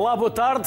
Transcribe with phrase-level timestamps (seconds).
[0.00, 0.66] Olá, boa tarde.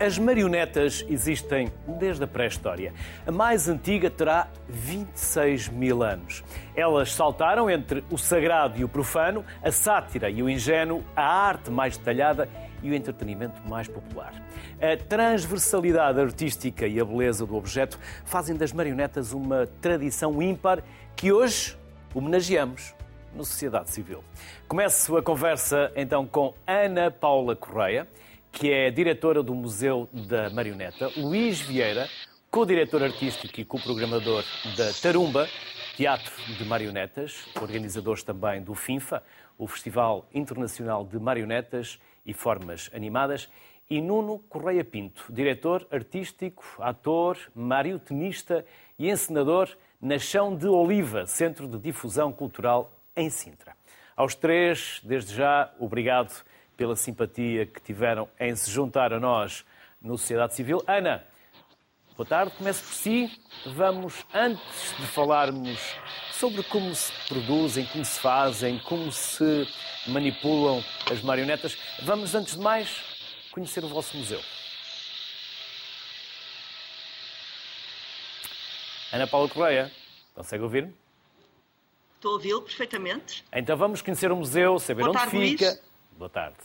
[0.00, 2.94] As marionetas existem desde a pré-história.
[3.26, 6.42] A mais antiga terá 26 mil anos.
[6.74, 11.70] Elas saltaram entre o sagrado e o profano, a sátira e o ingênuo, a arte
[11.70, 12.48] mais detalhada
[12.82, 14.32] e o entretenimento mais popular.
[14.80, 20.82] A transversalidade artística e a beleza do objeto fazem das marionetas uma tradição ímpar
[21.14, 21.76] que hoje
[22.14, 22.94] homenageamos
[23.34, 24.24] na sociedade civil.
[24.66, 28.08] Começo a conversa então com Ana Paula Correia
[28.54, 32.08] que é diretora do Museu da Marioneta, Luís Vieira,
[32.50, 34.44] co-diretor artístico e co-programador
[34.76, 35.48] da Tarumba,
[35.96, 39.24] Teatro de Marionetas, organizadores também do FINFA,
[39.58, 43.50] o Festival Internacional de Marionetas e Formas Animadas,
[43.90, 48.64] e Nuno Correia Pinto, diretor artístico, ator, mariotenista
[48.98, 49.68] e encenador
[50.00, 53.76] na Chão de Oliva, Centro de Difusão Cultural em Sintra.
[54.16, 56.44] Aos três, desde já, obrigado
[56.76, 59.64] pela simpatia que tiveram em se juntar a nós
[60.00, 60.82] no Sociedade Civil.
[60.86, 61.24] Ana,
[62.16, 63.30] boa tarde, começo por si.
[63.66, 65.78] Vamos, antes de falarmos
[66.32, 69.66] sobre como se produzem, como se fazem, como se
[70.06, 73.02] manipulam as marionetas, vamos, antes de mais,
[73.52, 74.40] conhecer o vosso museu.
[79.12, 79.92] Ana Paula Correia,
[80.34, 80.92] consegue ouvir-me?
[82.16, 83.44] Estou a ouvi-lo perfeitamente.
[83.52, 85.66] Então vamos conhecer o museu, saber Boa onde tarde, fica.
[85.66, 85.93] Luís.
[86.18, 86.56] Boa tarde.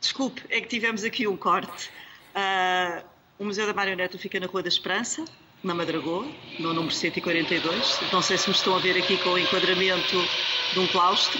[0.00, 1.90] Desculpe, é que tivemos aqui um corte.
[2.34, 3.02] Ah,
[3.38, 5.24] o Museu da Marioneta fica na Rua da Esperança,
[5.62, 6.26] na Madragoa,
[6.58, 8.00] no número 142.
[8.12, 10.16] Não sei se me estão a ver aqui com o enquadramento
[10.72, 11.38] de um claustro.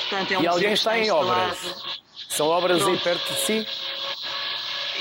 [0.00, 1.98] Portanto, é um E alguém está em obras.
[2.28, 3.02] São obras aí Pronto.
[3.02, 3.66] perto de si?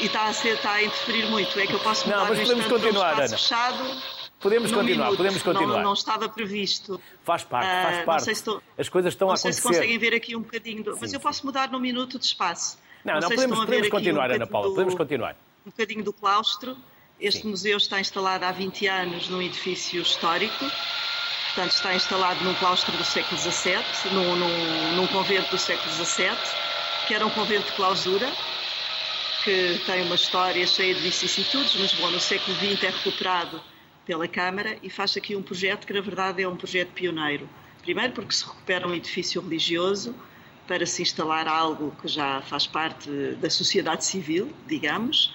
[0.01, 1.59] E está a, ser, está a interferir muito.
[1.59, 4.01] É que eu posso Não, mudar mas no podemos um continuar, espaço fechado.
[4.39, 5.17] Podemos continuar, minuto.
[5.17, 5.77] podemos continuar.
[5.77, 6.99] Não, não estava previsto.
[7.25, 8.23] Faz parte, Ah, faz não parte.
[8.23, 9.81] sei se estou- As coisas estão Não a sei se acontecer.
[9.81, 10.83] conseguem ver aqui um bocadinho.
[10.83, 10.91] Do...
[10.91, 11.23] Mas Sim, eu sim.
[11.23, 12.77] posso mudar num minuto de espaço.
[13.03, 15.35] Não, não, se podemos, podemos aqui um continuar, Ana Paula, do- podemos continuar.
[15.65, 16.77] um bocadinho do claustro.
[17.19, 17.49] Este Sim.
[17.49, 20.57] museu está instalado há 20 anos num edifício histórico,
[21.47, 23.75] portanto está instalado num claustro do século XVII,
[24.13, 26.29] num, num, num convento do século XVII,
[27.07, 28.31] que era um convento de clausura,
[29.43, 33.61] que tem uma história cheia de vicissitudes, mas bom, no século XX é recuperado
[34.09, 37.47] pela Câmara e faz aqui um projeto que na verdade é um projeto pioneiro.
[37.83, 40.15] Primeiro porque se recupera um edifício religioso
[40.67, 43.07] para se instalar algo que já faz parte
[43.39, 45.31] da sociedade civil, digamos,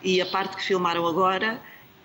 [0.00, 1.60] e a parte que filmaram agora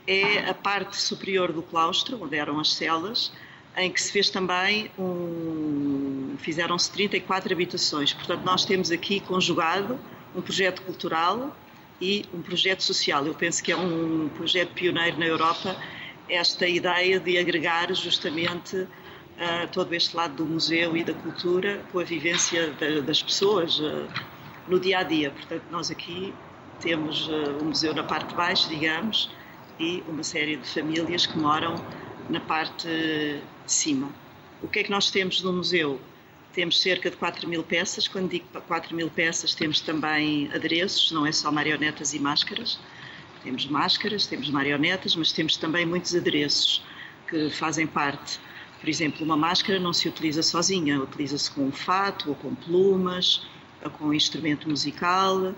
[0.08, 3.31] é a parte superior do claustro, onde eram as celas,
[3.78, 6.34] em que se fez também um.
[6.40, 8.14] fizeram-se 34 habitações.
[8.14, 10.00] Portanto, nós temos aqui conjugado
[10.36, 11.56] um projeto cultural
[12.02, 13.28] e um projeto social.
[13.28, 15.78] Eu penso que é um projeto pioneiro na Europa
[16.29, 18.88] esta ideia de agregar justamente
[19.38, 23.79] ah, todo este lado do museu e da cultura com a vivência da- das pessoas
[23.81, 24.09] ah,
[24.67, 25.31] no dia a dia.
[25.31, 26.40] Portanto, nós aqui
[26.79, 29.35] temos uh, o museu na parte de baixo, digamos,
[29.78, 31.84] e uma série de famílias que moram
[32.28, 34.16] na parte de cima.
[34.61, 36.00] O que é que nós temos no museu?
[36.53, 38.07] Temos cerca de 4 mil peças.
[38.07, 42.79] Quando digo 4 mil peças, temos também adereços, não é só marionetas e máscaras.
[43.44, 46.84] Temos máscaras, temos marionetas, mas temos também muitos adereços
[47.28, 48.40] que fazem parte.
[48.80, 53.46] Por exemplo, uma máscara não se utiliza sozinha, utiliza-se com um fato, ou com plumas,
[53.84, 55.54] ou com um instrumento musical.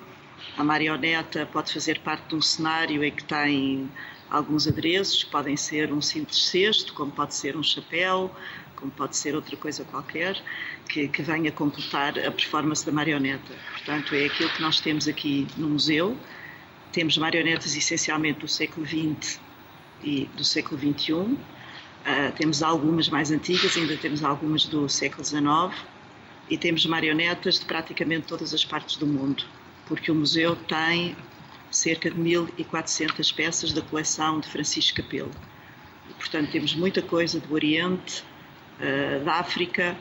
[0.58, 3.90] A marioneta pode fazer parte de um cenário em que tem
[4.30, 8.34] alguns adereços, que podem ser um simples cesto, como pode ser um chapéu,
[8.76, 10.42] como pode ser outra coisa qualquer,
[10.90, 13.54] que, que venha completar a performance da marioneta.
[13.72, 16.18] Portanto, é aquilo que nós temos aqui no museu.
[16.92, 19.40] Temos marionetas essencialmente do século XX
[20.04, 21.38] e do século XXI.
[22.04, 25.74] Ah, temos algumas mais antigas, ainda temos algumas do século XIX
[26.50, 29.46] e temos marionetas de praticamente todas as partes do mundo,
[29.86, 31.16] porque o museu tem
[31.70, 35.32] cerca de 1400 peças da coleção de Francisco Capelo.
[36.18, 38.22] Portanto, temos muita coisa do Oriente,
[38.82, 39.96] ah, da África,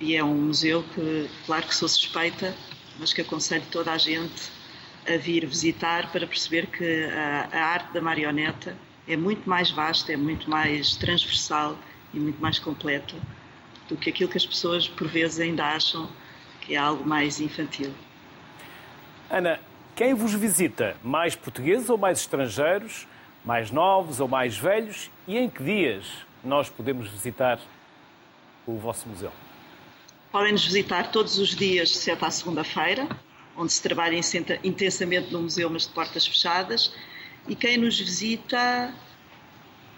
[0.00, 2.54] e é um museu que, claro que sou suspeita,
[2.98, 4.57] mas que aconselho toda a gente
[5.08, 8.76] a vir visitar para perceber que a, a arte da marioneta
[9.06, 11.76] é muito mais vasta, é muito mais transversal
[12.12, 13.14] e muito mais completa
[13.88, 16.08] do que aquilo que as pessoas por vezes ainda acham
[16.60, 17.92] que é algo mais infantil.
[19.30, 19.58] Ana,
[19.96, 20.96] quem vos visita?
[21.02, 23.06] Mais portugueses ou mais estrangeiros?
[23.44, 25.10] Mais novos ou mais velhos?
[25.26, 26.04] E em que dias
[26.44, 27.58] nós podemos visitar
[28.66, 29.32] o vosso museu?
[30.30, 33.08] Podem nos visitar todos os dias, de sexta à segunda-feira,
[33.58, 34.18] onde se trabalha
[34.62, 36.94] intensamente no museu, mas de portas fechadas.
[37.46, 38.94] E quem nos visita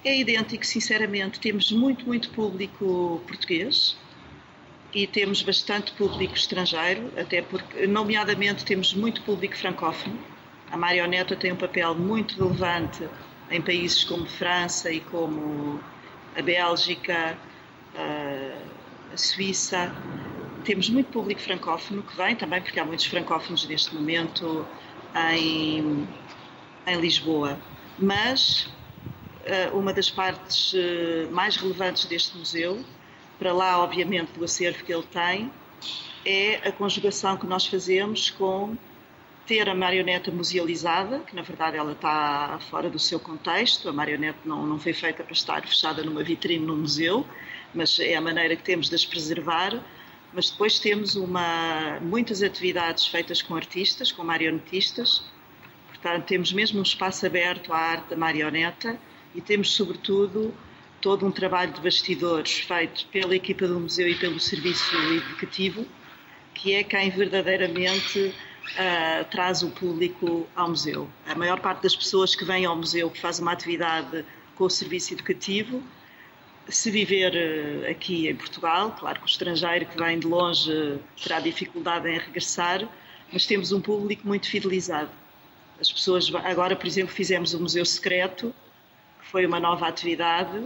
[0.04, 1.38] é idêntico, sinceramente.
[1.38, 3.96] Temos muito, muito público português,
[4.92, 10.18] e temos bastante público estrangeiro, até porque, nomeadamente, temos muito público francófono.
[10.70, 13.08] A marioneta tem um papel muito relevante
[13.50, 15.80] em países como França e como
[16.36, 17.38] a Bélgica,
[19.12, 19.92] a Suíça.
[20.64, 24.66] Temos muito público francófono que vem também, porque há muitos francófonos neste momento
[25.34, 26.06] em,
[26.86, 27.58] em Lisboa.
[27.98, 28.68] Mas
[29.72, 32.84] uma das partes eh, mais relevantes deste museu
[33.38, 35.50] para lá, obviamente, do acervo que ele tem,
[36.24, 38.76] é a conjugação que nós fazemos com
[39.46, 44.38] ter a marioneta musealizada, que na verdade ela está fora do seu contexto, a marionete
[44.44, 47.26] não, não foi feita para estar fechada numa vitrine no museu,
[47.74, 49.82] mas é a maneira que temos de as preservar.
[50.32, 55.24] Mas depois temos uma, muitas atividades feitas com artistas, com marionetistas,
[55.88, 58.98] portanto temos mesmo um espaço aberto à arte da marioneta
[59.34, 60.54] e temos sobretudo
[61.00, 65.86] todo um trabalho de bastidores feito pela equipa do museu e pelo serviço educativo,
[66.54, 71.10] que é quem verdadeiramente uh, traz o público ao museu.
[71.26, 74.24] A maior parte das pessoas que vêm ao museu, que faz uma atividade
[74.54, 75.82] com o serviço educativo,
[76.70, 81.40] se viver uh, aqui em Portugal, claro que o estrangeiro que vem de longe terá
[81.40, 82.88] dificuldade em regressar,
[83.32, 85.10] mas temos um público muito fidelizado.
[85.80, 88.54] As pessoas, agora, por exemplo, fizemos o Museu Secreto,
[89.20, 90.62] que foi uma nova atividade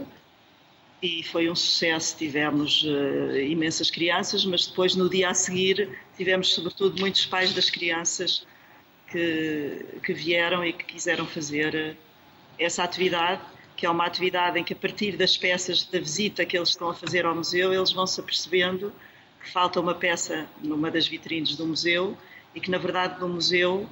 [1.01, 2.17] e foi um sucesso.
[2.17, 7.69] Tivemos uh, imensas crianças, mas depois, no dia a seguir, tivemos sobretudo muitos pais das
[7.69, 8.45] crianças
[9.09, 12.05] que, que vieram e que quiseram fazer uh,
[12.59, 13.41] essa atividade,
[13.75, 16.89] que é uma atividade em que, a partir das peças da visita que eles estão
[16.89, 18.93] a fazer ao museu, eles vão se apercebendo
[19.43, 22.17] que falta uma peça numa das vitrines do museu
[22.53, 23.87] e que, na verdade, no museu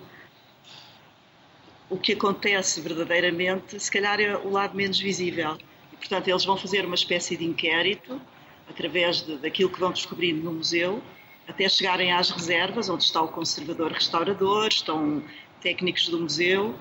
[1.90, 5.58] o que acontece verdadeiramente, se calhar é o lado menos visível.
[5.98, 8.20] Portanto, eles vão fazer uma espécie de inquérito
[8.68, 11.04] através de, daquilo que vão descobrindo no museu,
[11.48, 15.24] até chegarem às reservas, onde está o conservador restaurador, estão
[15.62, 16.76] técnicos do museu,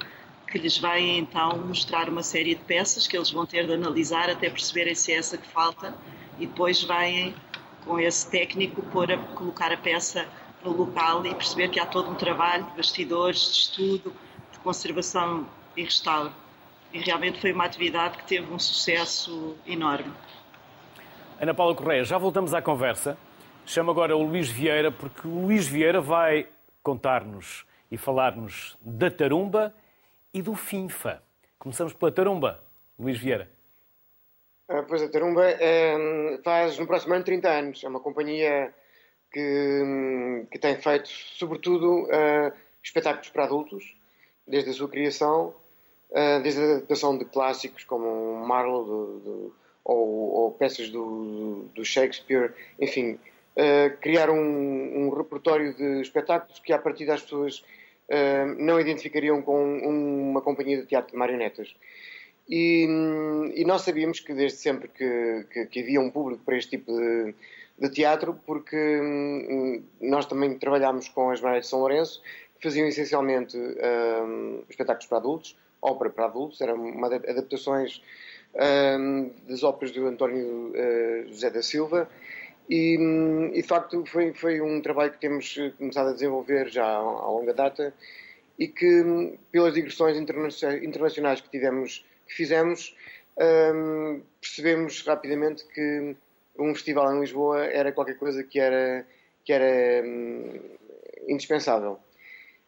[0.52, 4.28] que lhes vai então mostrar uma série de peças que eles vão ter de analisar
[4.28, 5.94] até perceberem se é essa que falta
[6.38, 7.34] e depois vêm
[7.86, 10.28] com esse técnico pôr a, colocar a peça
[10.62, 14.14] no local e perceber que há todo um trabalho de bastidores, de estudo,
[14.52, 16.30] de conservação e restauro
[16.92, 20.12] e realmente foi uma atividade que teve um sucesso enorme.
[21.40, 23.16] Ana Paula Correia, já voltamos à conversa.
[23.64, 26.46] Chamo agora o Luís Vieira, porque o Luís Vieira vai
[26.82, 29.74] contar-nos e falar-nos da Tarumba
[30.32, 31.22] e do FINFA.
[31.58, 32.62] Começamos pela Tarumba.
[32.98, 33.50] Luís Vieira.
[34.68, 37.84] Ah, pois a Tarumba é, faz no próximo ano 30 anos.
[37.84, 38.72] É uma companhia
[39.32, 42.52] que, que tem feito, sobretudo, uh,
[42.82, 43.96] espetáculos para adultos,
[44.46, 45.54] desde a sua criação
[46.14, 51.84] ah, desde a adaptação de clássicos como Marlowe do, do, ou, ou, peças do, do,
[51.84, 53.18] Shakespeare, enfim,
[54.00, 57.64] criar um, um, repertório de espetáculos que, a partir das pessoas,
[58.58, 61.74] não identificariam com uma companhia de teatro de marionetas.
[62.48, 62.86] E,
[63.54, 66.92] e nós sabíamos que desde sempre que, que, que, havia um público para este tipo
[66.92, 67.34] de,
[67.78, 72.20] de teatro, porque um, nós também trabalhámos com as Marionetas de São Lourenço,
[72.58, 73.56] que faziam essencialmente
[74.68, 78.02] espetáculos para adultos, ópera para adultos, eram adaptações
[78.54, 82.08] um, das óperas do António uh, José da Silva
[82.68, 82.96] e,
[83.52, 87.52] e, de facto foi, foi um trabalho que temos começado a desenvolver já há, longa
[87.52, 87.94] data
[88.58, 92.96] e que pelas digressões internacionais que tivemos, que fizemos,
[93.74, 96.14] um, percebemos rapidamente que
[96.58, 99.06] um festival em Lisboa era qualquer coisa que era,
[99.44, 100.06] que era
[101.26, 101.98] indispensável.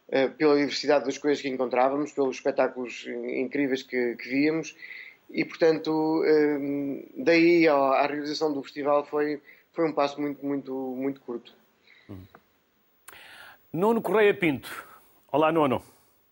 [0.09, 4.75] Eh, pela diversidade das coisas que encontrávamos, pelos espetáculos incríveis que, que víamos
[5.31, 9.41] e, portanto, eh, daí à realização do festival foi,
[9.75, 11.53] foi um passo muito, muito, muito curto.
[13.71, 14.69] Nuno Correia Pinto.
[15.29, 15.81] Olá, Nuno.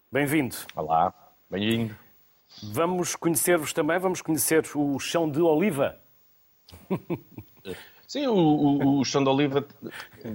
[0.10, 0.56] Bem-vindo.
[0.76, 1.14] Olá,
[1.50, 1.96] bem-vindo.
[2.64, 6.00] Vamos conhecer-vos também, vamos conhecer o chão de oliva.
[8.08, 9.66] Sim, o, o, o chão de oliva,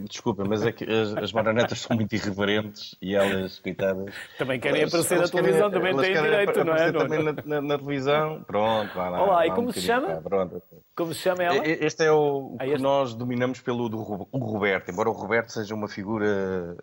[0.09, 4.13] desculpa, mas é que as, as marionetas são muito irreverentes e elas, coitadas.
[4.37, 6.91] Também querem aparecer na televisão, também têm direito, não é?
[6.91, 9.23] também na, na, na, televisão, pronto, vai lá.
[9.23, 10.21] Olá, e como um se chama?
[10.21, 10.61] Pronto.
[10.99, 11.65] Como se chama ela?
[11.65, 15.87] Este é o, ah, que nós dominamos pelo do Roberto, embora o Roberto seja uma
[15.87, 16.27] figura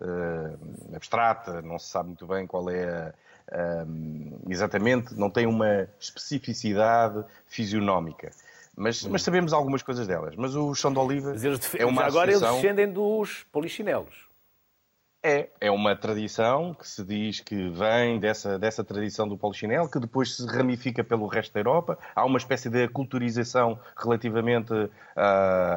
[0.00, 3.12] uh, abstrata, não se sabe muito bem qual é
[3.52, 8.30] a, uh, exatamente, não tem uma especificidade fisionómica.
[8.74, 10.34] Mas, mas, sabemos algumas coisas delas.
[10.34, 11.34] Mas o chão de oliva
[11.78, 12.56] é uma Agora associação...
[12.56, 14.25] eles descendem dos polichinelos.
[15.28, 19.98] É, é uma tradição que se diz que vem dessa, dessa tradição do polichinelo, que
[19.98, 21.98] depois se ramifica pelo resto da Europa.
[22.14, 24.88] Há uma espécie de culturização relativamente uh,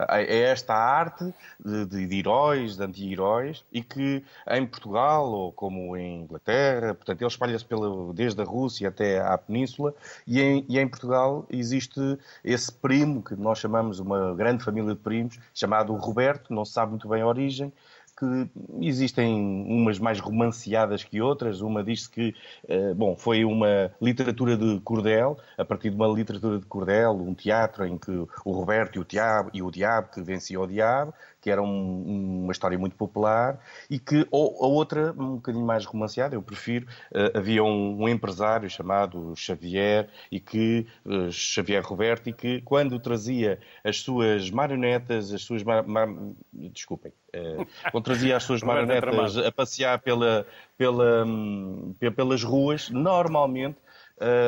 [0.07, 5.97] a, esta arte de, de, de heróis, de anti-heróis, e que em Portugal, ou como
[5.97, 7.65] em Inglaterra, portanto, ele espalha-se
[8.13, 9.95] desde a Rússia até à Península,
[10.27, 11.99] e em, e em Portugal existe
[12.43, 16.91] esse primo, que nós chamamos uma grande família de primos, chamado Roberto, não se sabe
[16.91, 17.73] muito bem a origem,
[18.19, 18.49] que
[18.81, 19.33] existem
[19.65, 21.61] umas mais romanceadas que outras.
[21.61, 22.35] Uma diz-se que,
[22.67, 27.33] eh, bom, foi uma literatura de cordel, a partir de uma literatura de cordel, um
[27.33, 31.13] teatro em que o Roberto e o, diabo, e o diabo que vencia o diabo,
[31.41, 35.85] que era um, uma história muito popular, e que ou, a outra, um bocadinho mais
[35.85, 42.29] romanceada, eu prefiro, uh, havia um, um, empresário chamado Xavier, e que, uh, Xavier Roberto,
[42.29, 46.07] e que quando trazia as suas marionetas, as suas, mar, mar,
[46.51, 50.45] desculpem, uh, quando trazia as suas marionetas a passear pela,
[50.77, 53.77] pela, um, pelas ruas, normalmente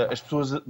[0.09, 0.61] as pessoas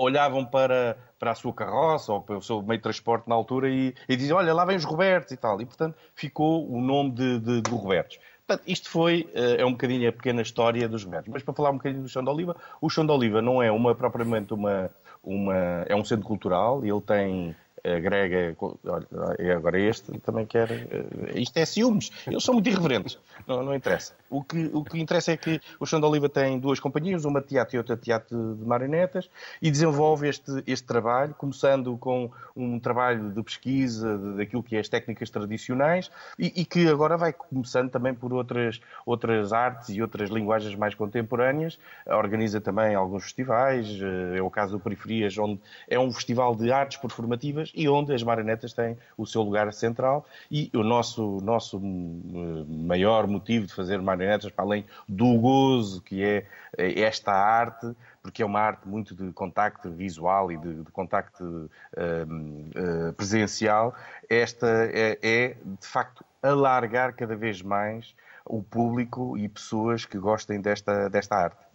[0.00, 3.68] olhavam para, para a sua carroça ou para o seu meio de transporte na altura
[3.68, 5.60] e, e diziam, olha, lá vem os Robertos e tal.
[5.60, 8.18] E, portanto, ficou o nome de, de, de Robertos.
[8.46, 11.30] Portanto, isto foi, eh, é um bocadinho a pequena história dos Robertos.
[11.32, 13.70] Mas para falar um bocadinho do Chão de Oliva, o Chão de Oliva não é
[13.70, 14.90] uma, propriamente uma,
[15.22, 15.84] uma...
[15.86, 17.54] é um centro cultural, ele tem
[17.84, 18.56] agrega.
[18.58, 20.70] Olha, agora este também quer.
[20.70, 22.10] Eh, isto é ciúmes.
[22.26, 23.18] Eles são muito irreverentes.
[23.46, 24.14] Não, não interessa.
[24.30, 27.40] O que, o que interessa é que o Chão de Oliva tem duas companhias, uma
[27.40, 29.28] de teatro e outra de teatro de marionetas,
[29.60, 34.88] e desenvolve este, este trabalho, começando com um trabalho de pesquisa daquilo que é as
[34.88, 40.30] técnicas tradicionais, e, e, que agora vai começando também por outras, outras artes e outras
[40.30, 41.76] linguagens mais contemporâneas.
[42.06, 46.70] Organiza também alguns festivais, eh, é o caso do Periferias, onde é um festival de
[46.70, 51.78] artes performativas e onde as marionetas têm o seu lugar central e o nosso, nosso
[51.78, 54.19] hum, maior motivo de fazer marionetas,
[54.54, 56.46] para além do gozo que é,
[56.76, 61.44] é esta arte, porque é uma arte muito de contacto visual e de, de contacto
[61.44, 63.94] uh, uh, presencial,
[64.28, 70.60] esta é, é, de facto alargar cada vez mais o público e pessoas que gostem
[70.60, 71.70] desta, desta arte.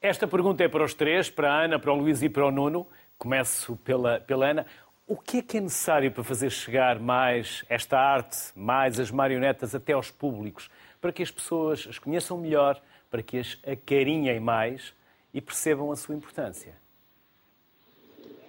[0.00, 2.50] Esta pergunta é para os três, para a Ana, para o Luís e para o
[2.50, 2.86] Nuno.
[3.18, 4.66] Começo pela, pela Ana.
[5.06, 9.74] O que é que é necessário para fazer chegar mais esta arte, mais as marionetas
[9.74, 10.70] até aos públicos,
[11.00, 12.80] para que as pessoas as conheçam melhor,
[13.10, 14.92] para que as acarinhem mais
[15.32, 16.76] e percebam a sua importância?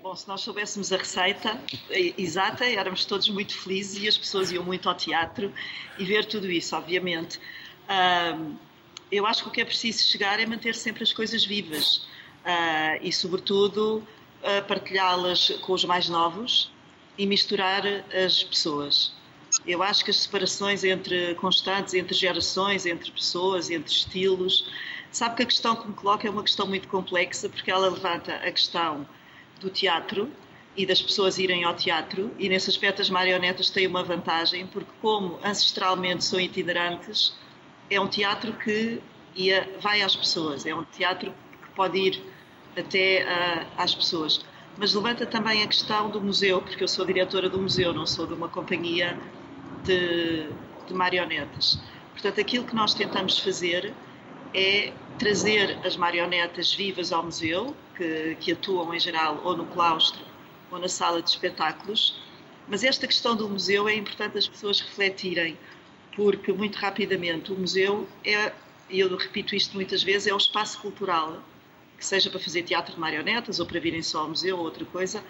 [0.02, 1.62] Bom, se nós soubéssemos a receita
[2.18, 5.54] exata, éramos todos muito felizes e as pessoas iam muito ao teatro
[5.98, 7.40] e ver tudo isso, obviamente.
[9.12, 12.98] eu acho que o que é preciso chegar é manter sempre as coisas vivas uh,
[13.00, 14.06] e, sobretudo,
[14.68, 16.72] partilhá-las com os mais novos
[17.16, 19.14] e misturar as pessoas.
[19.66, 24.68] Eu acho que as separações entre constantes, entre gerações, entre pessoas, entre estilos,
[25.12, 28.36] sabe que a questão que me coloca é uma questão muito complexa porque ela levanta
[28.36, 29.08] a questão
[29.60, 30.32] do teatro
[30.76, 34.90] e das pessoas irem ao teatro e nesse aspecto as marionetas têm uma vantagem porque
[35.02, 37.36] como ancestralmente são itinerantes
[37.90, 39.02] é um teatro que
[39.36, 42.24] ia, vai às pessoas, é um teatro que pode ir
[42.76, 44.44] até uh, às pessoas.
[44.78, 48.26] Mas levanta também a questão do museu, porque eu sou diretora do museu, não sou
[48.26, 49.20] de uma companhia
[49.84, 50.48] de,
[50.88, 51.80] de marionetas.
[52.14, 53.94] Portanto, aquilo que nós tentamos fazer
[54.54, 60.22] é trazer as marionetas vivas ao museu, que, que, atuam em geral ou no claustro
[60.72, 62.20] ou na sala de espetáculos.
[62.68, 65.58] Mas esta questão do museu é importante as pessoas refletirem,
[66.16, 68.52] porque muito rapidamente o museu é,
[68.90, 71.42] e eu repito isto muitas vezes, é o espaço cultural
[71.98, 74.84] que seja para fazer teatro de marionetas ou para virem só ao museu ou outra
[74.86, 75.24] coisa,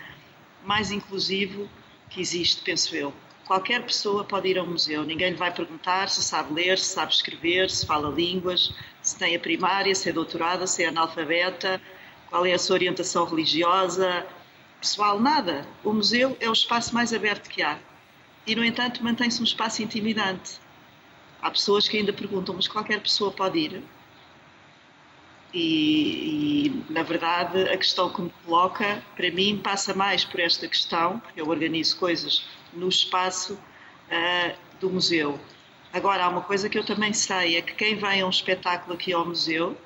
[0.63, 1.69] mais inclusivo
[2.09, 3.13] que existe, penso eu.
[3.45, 7.11] Qualquer pessoa pode ir ao museu, ninguém lhe vai perguntar se sabe ler, se sabe
[7.11, 11.81] escrever, se fala línguas, se tem a primária, se é doutorada, se é analfabeta,
[12.29, 14.25] qual é a sua orientação religiosa.
[14.79, 15.67] Pessoal, nada.
[15.83, 17.77] O museu é o espaço mais aberto que há.
[18.47, 20.59] E, no entanto, mantém-se um espaço intimidante.
[21.41, 23.83] Há pessoas que ainda perguntam, mas qualquer pessoa pode ir?
[25.53, 30.67] E, e, na verdade, a questão que me coloca, para mim, passa mais por esta
[30.67, 35.39] questão, porque eu organizo coisas no espaço uh, do museu.
[35.93, 38.93] Agora, há uma coisa que eu também sei: é que quem vai a um espetáculo
[38.93, 39.77] aqui ao museu,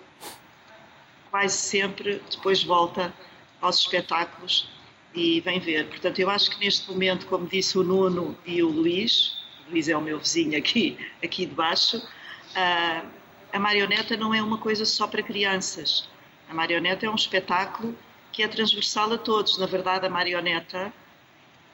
[1.32, 3.14] quase sempre depois volta
[3.62, 4.70] aos espetáculos
[5.14, 5.88] e vem ver.
[5.88, 9.38] Portanto, eu acho que neste momento, como disse o Nuno e o Luís,
[9.68, 11.98] o Luís é o meu vizinho aqui, aqui de baixo.
[11.98, 13.08] Uh,
[13.52, 16.10] a marioneta não é uma coisa só para crianças.
[16.50, 17.98] A marioneta é um espetáculo
[18.32, 19.58] que é transversal a todos.
[19.58, 20.94] Na verdade, a marioneta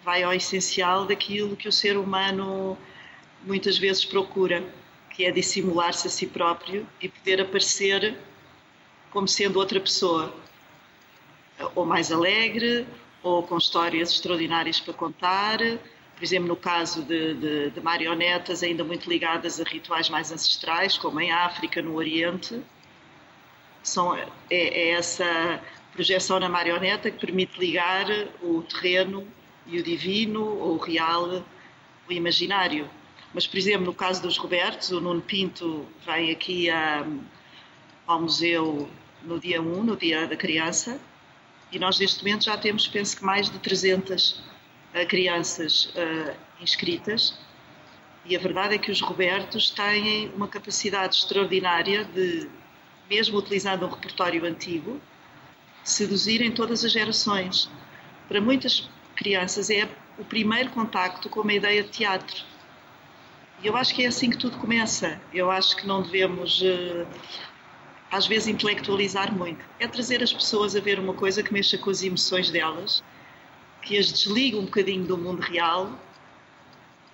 [0.03, 2.77] vai ao essencial daquilo que o ser humano
[3.43, 4.63] muitas vezes procura.
[5.12, 8.17] que é dissimular-se a si próprio e poder aparecer
[9.12, 10.34] como sendo outra pessoa,
[11.75, 12.88] ou mais alegre,
[13.22, 15.58] ou com histórias extraordinárias para contar.
[15.60, 20.98] Por exemplo, no caso de, de, de marionetas ainda muito ligadas a rituais mais ancestrais,
[20.98, 22.62] como em África, no Oriente,
[23.84, 28.05] são, é, é essa projeção na marioneta que permite ligar
[28.41, 29.27] o terreno
[29.65, 31.44] e o divino, ou o real,
[32.10, 32.89] o imaginário.
[33.34, 37.06] Mas, por exemplo, no caso dos Robertos, o Nuno Pinto vem aqui a,
[38.06, 38.89] ao museu
[39.24, 41.00] no dia 1, no dia da criança,
[41.72, 44.44] e nós neste momento já temos, penso que mais de 300 uh,
[44.94, 47.39] eh, crianças uh, inscritas,
[48.25, 52.50] e a verdade é que os Robertos têm uma capacidade extraordinária de,
[53.10, 55.01] mesmo utilizando um repertório antigo,
[55.84, 57.70] seduzirem todas as gerações.
[58.27, 58.89] Para muitas
[59.21, 59.87] crianças é
[60.17, 62.43] o primeiro contacto com uma ideia de teatro.
[63.61, 65.21] E eu acho que é assim que tudo começa.
[65.31, 67.05] Eu acho que não devemos, eh,
[68.11, 69.63] às vezes, intelectualizar muito.
[69.79, 73.03] É trazer as pessoas a ver uma coisa que mexa com as emoções delas,
[73.83, 75.93] que as desliga um bocadinho do mundo real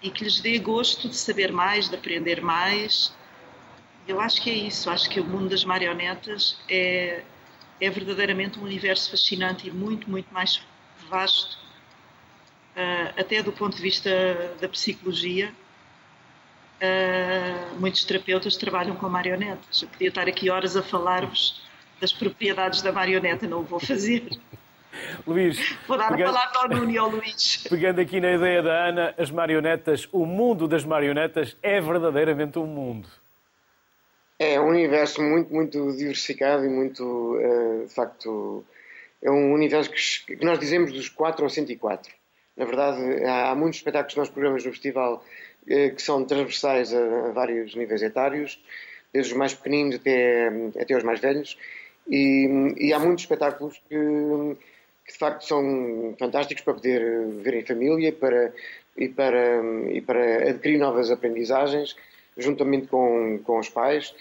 [0.01, 3.13] e que lhes dê gosto de saber mais, de aprender mais.
[4.07, 4.89] Eu acho que é isso.
[4.89, 7.23] Acho que o mundo das marionetas é,
[7.81, 10.61] é verdadeiramente um universo fascinante e muito, muito mais
[11.09, 11.66] vasto
[13.17, 14.09] até do ponto de vista
[14.61, 15.51] da psicologia,
[16.81, 19.81] uh, muitos terapeutas trabalham com marionetas.
[19.81, 21.61] Eu podia estar aqui horas a falar-vos
[21.99, 24.29] das propriedades da marioneta, não o vou fazer.
[25.27, 27.63] Luís, vou dar pegando, a palavra ao Nuno e ao Luís.
[27.69, 32.65] Pegando aqui na ideia da Ana, as marionetas, o mundo das marionetas é verdadeiramente um
[32.65, 33.07] mundo.
[34.39, 38.65] É um universo muito, muito diversificado e muito, uh, de facto,
[39.21, 42.16] é um universo que, que nós dizemos dos 4 ao 104.
[42.57, 45.23] Na verdade, há, muitos espetáculos que nós programamos no festival
[45.67, 48.59] eh, que são transversais a, vários níveis etários,
[49.13, 50.47] desde os mais pequeninos até,
[50.79, 51.57] até os mais velhos,
[52.09, 53.95] e, e há muitos espetáculos que,
[55.05, 58.53] que, de facto são fantásticos para poder ver em família para,
[58.97, 61.95] e, para, e para adquirir novas aprendizagens,
[62.37, 64.15] juntamente com, com os pais.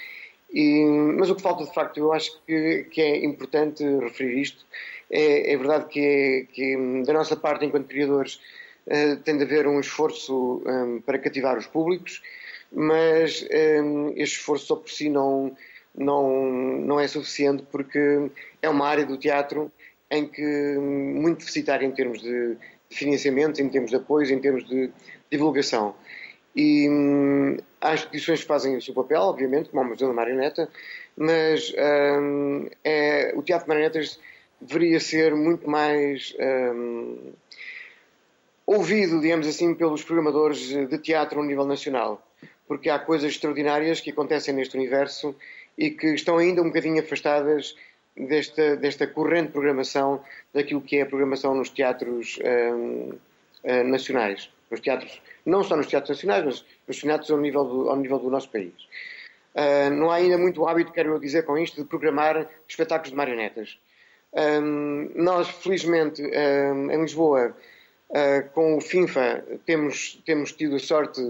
[0.53, 0.85] E,
[1.19, 4.65] mas o que falta, de facto, eu acho que, que é importante referir isto,
[5.11, 8.41] é, é verdade que, é, que, da nossa parte, enquanto criadores,
[8.87, 12.23] uh, tem de haver um esforço um, para cativar os públicos,
[12.73, 13.47] mas
[13.83, 15.57] um, este esforço só por si não,
[15.95, 18.31] não, não é suficiente porque
[18.61, 19.71] é uma área do teatro
[20.11, 22.57] em que muito deficitária em termos de
[22.91, 24.91] financiamento, em termos de apoio, em termos de
[25.31, 25.95] divulgação.
[26.57, 30.69] E hum, há instituições que fazem o seu papel, obviamente, como o Museu da Marioneta,
[31.17, 31.73] mas
[32.19, 34.19] hum, é, o Teatro de Marionetas
[34.61, 37.33] deveria ser muito mais um,
[38.67, 42.27] ouvido, digamos assim, pelos programadores de teatro a nível nacional,
[42.67, 45.37] porque há coisas extraordinárias que acontecem neste universo
[45.77, 47.77] e que estão ainda um bocadinho afastadas
[48.17, 53.21] desta, desta corrente programação daquilo que é a programação nos teatros um, uh,
[53.63, 54.51] eh, nacionais.
[54.71, 58.19] Nos teatros, não só nos teatros nacionais, mas nos teatros ao nível do, ao nível
[58.19, 58.75] do nosso país.
[59.55, 63.17] Uh, não há ainda muito hábito, quero eu dizer com isto, de programar espetáculos de
[63.17, 63.79] marionetas.
[64.35, 67.57] Um, nós, felizmente, um, em Lisboa,
[68.11, 71.23] uh, com o FINFA, temos, temos tido a sorte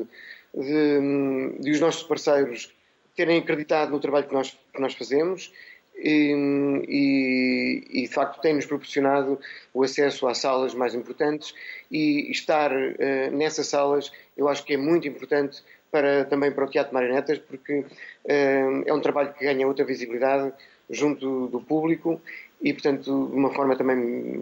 [0.53, 2.75] de, de, os nossos parceiros
[3.15, 5.53] terem acreditado no trabalho que nós, que nós fazemos
[5.97, 9.41] e, e, e, de facto, tem-nos proporcionado
[9.73, 11.55] o acesso às salas mais importantes
[11.91, 16.71] e estar uh, nessas salas eu acho que é muito importante para, também para o
[16.71, 20.53] Teatro Marionetas porque uh, é um trabalho que ganha outra visibilidade
[20.91, 22.21] junto do público
[22.63, 23.97] e, portanto, de uma forma também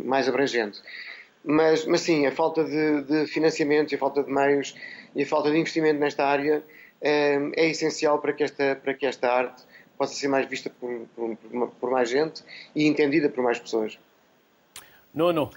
[0.05, 0.83] mais abrangente.
[1.45, 4.75] Mas, mas sim, a falta de, de financiamento e a falta de meios
[5.15, 6.63] e a falta de investimento nesta área
[7.01, 9.63] é, é essencial para que, esta, para que esta arte
[9.97, 11.37] possa ser mais vista por, por,
[11.81, 12.43] por mais gente
[12.75, 13.99] e entendida por mais pessoas.
[15.15, 15.51] Nuno,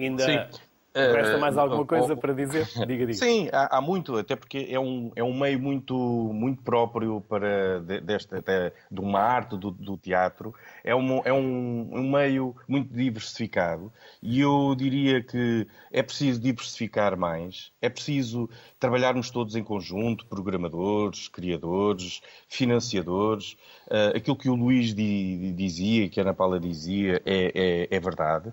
[0.00, 0.60] ainda Sim.
[0.92, 2.66] Resta mais eh, alguma coisa para dizer?
[2.86, 3.14] Diga, diga.
[3.14, 7.80] Sim, há, há, muito, até porque é um, é um meio muito, muito próprio para
[7.80, 10.52] desta, de, de uma arte do, do, teatro.
[10.82, 17.16] É, um, é um, um meio muito diversificado e eu diria que é preciso diversificar
[17.16, 23.56] mais, é preciso trabalharmos todos em conjunto, programadores, criadores, financiadores.
[23.90, 28.00] Uh, aquilo que o Luís di, dizia, que a Ana Paula dizia, é, é, é
[28.00, 28.52] verdade.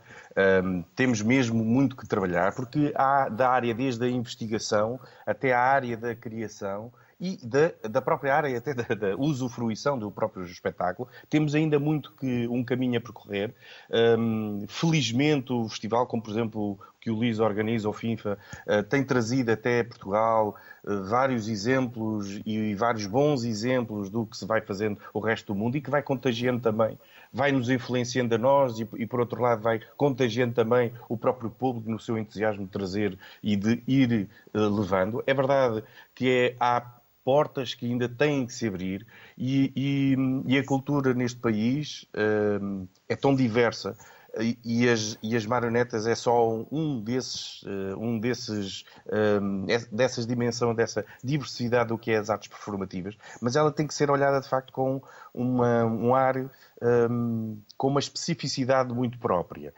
[0.64, 5.60] Um, temos mesmo muito que trabalhar, porque há da área desde a investigação até a
[5.60, 11.08] área da criação e da, da própria área até da, da, usufruição do próprio espetáculo.
[11.30, 13.54] Temos ainda muito que um caminho a percorrer.
[13.92, 19.02] Um, felizmente o festival, como por exemplo que o LIS organiza, o FIFA, uh, tem
[19.02, 25.00] trazido até Portugal uh, vários exemplos e vários bons exemplos do que se vai fazendo
[25.14, 27.00] o resto do mundo e que vai contagiando também,
[27.32, 31.50] vai nos influenciando a nós e, e por outro lado, vai contagiando também o próprio
[31.50, 35.24] público no seu entusiasmo de trazer e de ir uh, levando.
[35.26, 36.86] É verdade que é, há
[37.24, 42.06] portas que ainda têm que se abrir e, e, e a cultura neste país
[43.10, 43.98] é tão diversa
[44.64, 47.64] e as, e as, marionetas é só um desses,
[47.98, 48.86] um desses
[49.42, 53.94] um, dessas dimensão, dessa diversidade do que é as artes performativas, mas ela tem que
[53.94, 55.02] ser olhada de facto com
[55.34, 56.36] uma, um ar
[56.82, 59.74] um, com uma especificidade muito própria.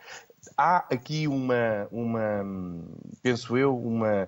[0.58, 2.46] Há aqui uma, uma
[3.22, 4.28] penso eu, uma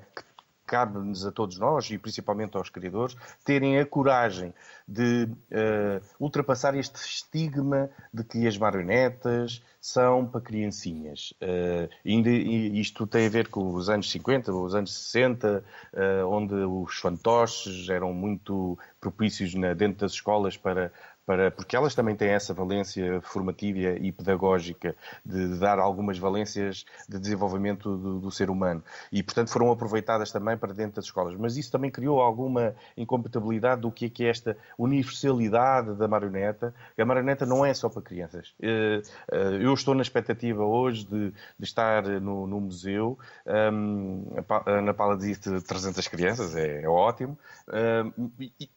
[0.71, 4.53] cabe-nos a todos nós, e principalmente aos criadores, terem a coragem
[4.87, 11.33] de uh, ultrapassar este estigma de que as marionetas são para criancinhas.
[11.41, 16.23] Uh, ainda, isto tem a ver com os anos 50, os anos 60, uh, eh,
[16.23, 20.89] onde os fantoches eram muito propícios na, dentro das escolas para
[21.25, 27.19] para, porque elas também têm essa valência formativa e pedagógica de, dar algumas valências de
[27.19, 28.83] desenvolvimento do, do, ser humano.
[29.11, 31.35] E, portanto, foram aproveitadas também para dentro das escolas.
[31.35, 36.73] Mas isso também criou alguma incompatibilidade do que é, que é esta universalidade da marioneta.
[36.97, 38.53] A marioneta não é só para crianças.
[38.61, 43.17] Eh, eh, eu estou na expectativa hoje de, de estar no, no museu.
[43.45, 47.37] Um, a Ana Paula disse 300 crianças, é, é ótimo.
[47.67, 48.29] Um,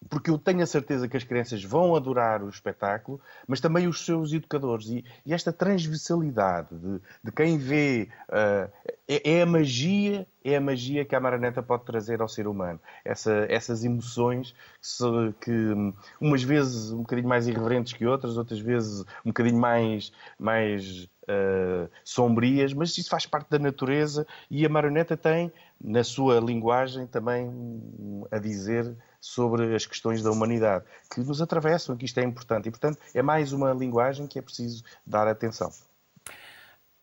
[0.08, 4.04] porque eu tenho a certeza que as crianças vão adorar o espetáculo, mas também os
[4.04, 4.88] seus educadores.
[4.88, 8.70] E, e esta transversalidade de, de quem vê uh,
[9.06, 12.80] é, é, a magia, é a magia que a marioneta pode trazer ao ser humano.
[13.04, 19.00] Essa, essas emoções que, que, umas vezes um bocadinho mais irreverentes que outras, outras vezes
[19.24, 25.16] um bocadinho mais, mais uh, sombrias, mas isso faz parte da natureza e a marioneta
[25.16, 27.50] tem, na sua linguagem, também
[28.30, 32.68] a dizer sobre as questões da humanidade que nos atravessam, que isto é importante.
[32.68, 35.72] E, portanto, é mais uma linguagem que é preciso dar atenção.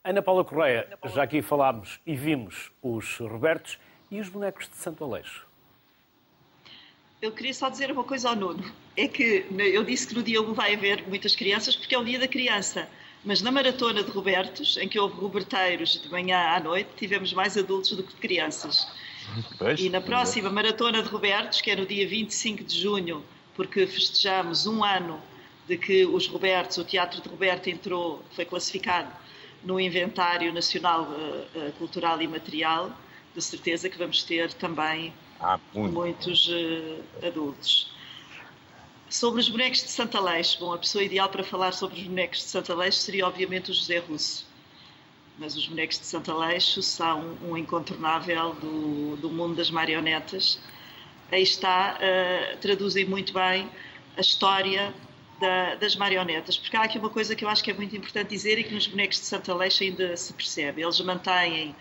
[0.03, 3.79] Ana Paula Correia, já aqui falámos e vimos os Robertos
[4.11, 5.47] e os bonecos de Santo Aleixo.
[7.19, 8.71] Eu queria só dizer uma coisa ao Nuno.
[8.95, 12.05] É que eu disse que no dia 1 vai haver muitas crianças porque é o
[12.05, 12.87] dia da criança.
[13.25, 17.57] Mas na maratona de Robertos, em que houve roberteiros de manhã à noite, tivemos mais
[17.57, 18.87] adultos do que crianças.
[19.57, 20.49] Pois, e na próxima.
[20.49, 23.23] Maratona de Robertos, que é no dia 25 de junho,
[23.55, 25.21] porque festejamos um ano
[25.67, 29.11] de que os Robertos, o Teatro de Roberto entrou, foi classificado
[29.63, 32.91] no Inventário Nacional uh, Cultural e Material,
[33.33, 37.91] de certeza que vamos ter também ah, muitos uh, adultos.
[39.07, 42.39] Sobre os bonecos de Santa Leix, bom, a pessoa ideal para falar sobre os bonecos
[42.39, 44.50] de Santa Leix seria obviamente o José Russo
[45.41, 50.59] mas os bonecos de Santa Leixo são um incontornável do, do mundo das marionetas.
[51.31, 53.67] Aí está, uh, traduzem muito bem
[54.15, 54.93] a história
[55.39, 58.29] da, das marionetas, porque há aqui uma coisa que eu acho que é muito importante
[58.29, 60.83] dizer e que nos bonecos de Santa Leixo ainda se percebe.
[60.83, 61.75] Eles mantêm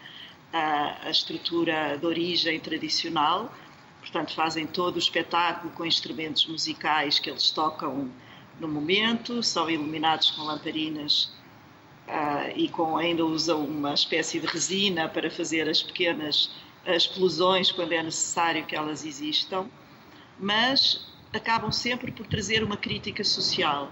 [0.55, 3.55] a, a estrutura de origem tradicional,
[4.01, 8.11] portanto fazem todo o espetáculo com instrumentos musicais que eles tocam
[8.59, 11.39] no momento, são iluminados com lamparinas
[12.11, 16.51] uh, e com, ainda usam uma espécie de resina para fazer as pequenas
[16.87, 19.69] explosões quando é necessário que elas existam,
[20.39, 23.91] mas acabam sempre por trazer uma crítica social.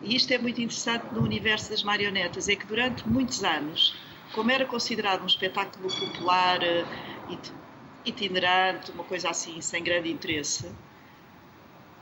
[0.00, 3.96] E isto é muito interessante no universo das marionetas, é que durante muitos anos,
[4.32, 7.38] como era considerado um espetáculo popular, uh,
[8.04, 10.70] itinerante, uma coisa assim, sem grande interesse,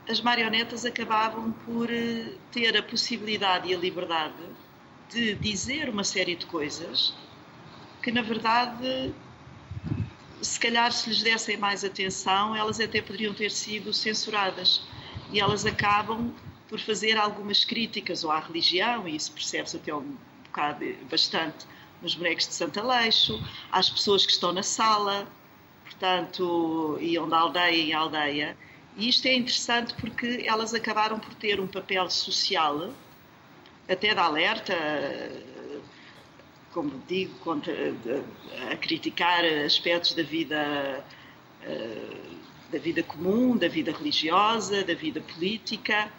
[0.07, 4.35] as marionetas acabavam por uh, ter a possibilidade e a liberdade
[5.09, 7.13] de dizer uma série de coisas
[8.01, 9.13] que, na verdade,
[10.41, 14.83] se calhar se lhes dessem mais atenção, elas até poderiam ter sido censuradas.
[15.31, 16.33] E elas acabam
[16.69, 20.15] por fazer algumas críticas ou à religião, e isso percebe-se até um
[20.45, 21.65] bocado, bastante
[22.01, 23.41] nos bonecos de Santo Aleixo,
[23.71, 25.27] às pessoas que estão na sala,
[25.83, 28.57] portanto, iam da aldeia em aldeia.
[28.95, 32.93] E isto é interessante porque elas acabaram por ter um papel social
[33.87, 34.73] até de alerta,
[36.71, 37.73] como digo, contra,
[38.71, 41.03] a criticar aspectos da vida
[41.63, 42.27] eh,
[42.71, 46.11] da vida comum, da vida religiosa, da vida política.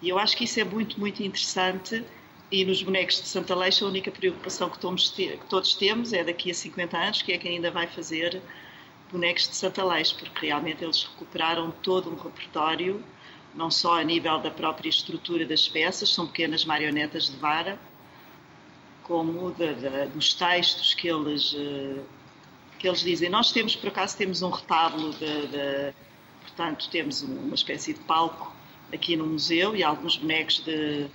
[0.00, 2.04] E eu acho que isso é muito, muito interessante.
[2.50, 6.54] E nos bonecos de Santa Leixa, a única preocupação que todos temos é daqui a
[6.54, 8.42] 50 anos, que é quem ainda vai fazer
[9.10, 13.02] bonecos de Santa Leixa, porque realmente eles recuperaram todo um repertório
[13.54, 17.78] não só a nível da própria estrutura das peças, são pequenas marionetas de vara,
[19.02, 22.02] como de, de, dos textos que eles, uh,
[22.78, 23.28] que eles dizem.
[23.28, 25.94] Nós temos, por acaso, temos um retábulo, de, de,
[26.40, 28.54] portanto, temos uma espécie de palco
[28.92, 31.06] aqui no museu e alguns bonecos de,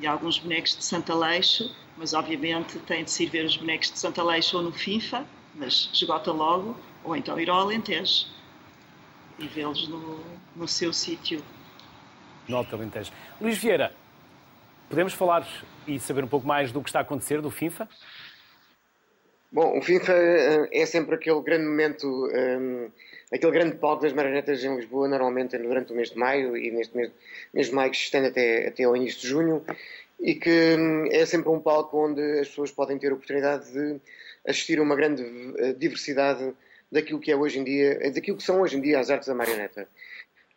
[0.00, 3.98] e alguns bonecos de Santa Leixo, mas obviamente tem de se ver os bonecos de
[3.98, 8.26] Santa Leixo ou no FIFA, mas esgota logo, ou então ir ao Alentejo
[9.38, 10.20] e vê-los no,
[10.54, 11.42] no seu sítio.
[12.48, 13.12] No Alto Alentejo.
[13.40, 13.92] Luís Vieira,
[14.88, 15.46] podemos falar
[15.86, 17.88] e saber um pouco mais do que está a acontecer do FIFA?
[19.50, 22.88] Bom, o FIFA eh, é sempre aquele grande momento, um, ehm,
[23.32, 26.96] aquele grande palco das marionetas em Lisboa, normalmente durante o mês de maio e neste
[26.96, 27.10] mês,
[27.54, 29.64] mês de maio que se estende até, até ao início de junho
[30.20, 34.00] e que hum, é sempre um palco onde as pessoas podem ter a oportunidade de
[34.46, 35.22] assistir a uma grande
[35.58, 36.52] eh, diversidade
[36.90, 39.34] daquilo que é hoje em dia, daquilo que são hoje em dia as artes da
[39.34, 39.88] marioneta.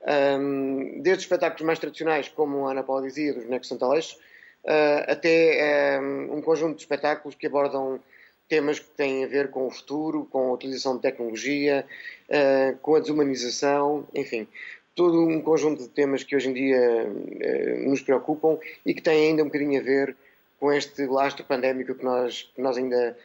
[0.08, 4.16] Um, desde espetáculos mais tradicionais, como a Ana Paula dizia, dos bonecos Santa Leixo,
[4.64, 8.00] uh, até um, um, conjunto de espetáculos que abordam
[8.48, 11.86] temas que têm a ver com o futuro, com a utilização de tecnologia,
[12.30, 14.48] uh, com a desumanização, enfim,
[14.96, 19.30] todo um conjunto de temas que hoje em dia uh, nos preocupam e que têm
[19.30, 20.16] ainda um bocadinho a ver
[20.60, 23.18] com este lastro pandémico que nós, que nós ainda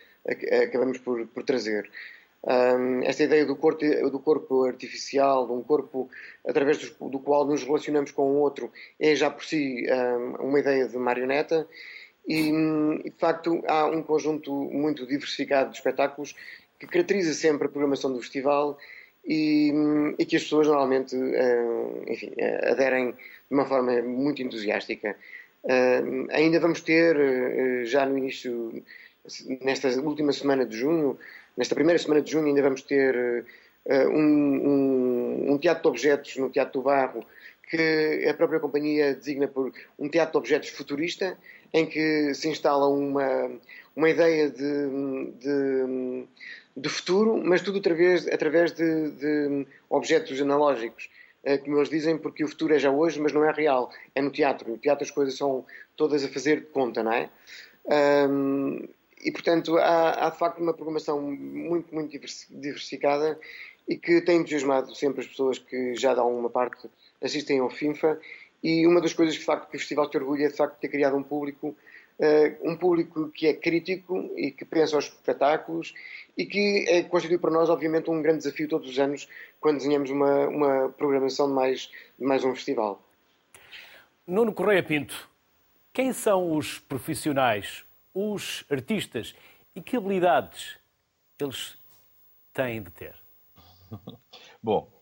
[0.63, 1.91] acabamos por, por trazer.
[2.47, 3.81] Um, esta ideia do corpo,
[4.11, 6.11] do corpo artificial, de um corpo
[6.47, 10.61] através do, do, qual nos relacionamos com o outro, é já por si um, uma
[10.61, 11.67] ideia de marioneta.
[12.27, 12.51] E,
[13.05, 16.35] de facto, há um conjunto muito diversificado de espetáculos
[16.79, 18.79] que caracteriza sempre a programação do festival
[19.25, 19.73] e,
[20.19, 21.17] e que as pessoas normalmente
[22.07, 22.33] enfim,
[22.71, 23.17] aderem de
[23.51, 25.17] uma forma muito entusiástica.
[26.31, 28.83] ainda vamos ter, eh, já no início,
[29.63, 31.19] nesta última semana de junho,
[31.57, 33.45] Nesta primeira semana de junho ainda vamos ter
[33.87, 37.25] uh, um, um, um, teatro de objetos no Teatro do Barro,
[37.69, 41.37] que a própria companhia designa por um teatro de objetos futurista,
[41.73, 43.51] em que se instala uma,
[43.97, 44.89] uma ideia de,
[45.39, 46.25] de,
[46.77, 51.09] de futuro, mas tudo através, através de, de objetos analógicos
[51.45, 54.23] eh, como eles dizem, porque o futuro é já hoje, mas não é real, é
[54.23, 54.71] no teatro.
[54.71, 55.65] No teatro as coisas são
[55.95, 57.29] todas a fazer de conta, não é?
[58.29, 58.89] Um,
[59.25, 62.11] e, portanto, há, há, de facto uma programação muito, muito
[62.51, 63.41] diversificada
[63.89, 66.91] e que tem entusiasmado sempre as pessoas que já dão uma parte,
[67.23, 68.21] assistem ao FINFA.
[68.63, 70.89] E uma das coisas de facto, que o Festival te orgulha é de facto ter
[70.89, 71.69] criado um público,
[72.19, 75.95] uh, um público que é crítico e que pensa aos espetáculos
[76.37, 79.29] e que é, constitui para nós, obviamente, um grande desafio todos os anos
[79.61, 83.03] quando desenhamos uma, uma programação de mais, de mais um festival.
[84.27, 85.29] Nuno Correia Pinto,
[85.93, 89.35] quem são os profissionais os artistas
[89.75, 90.79] e que habilidades
[91.39, 91.77] eles
[92.53, 93.17] têm de ter?
[94.63, 94.94] Bom,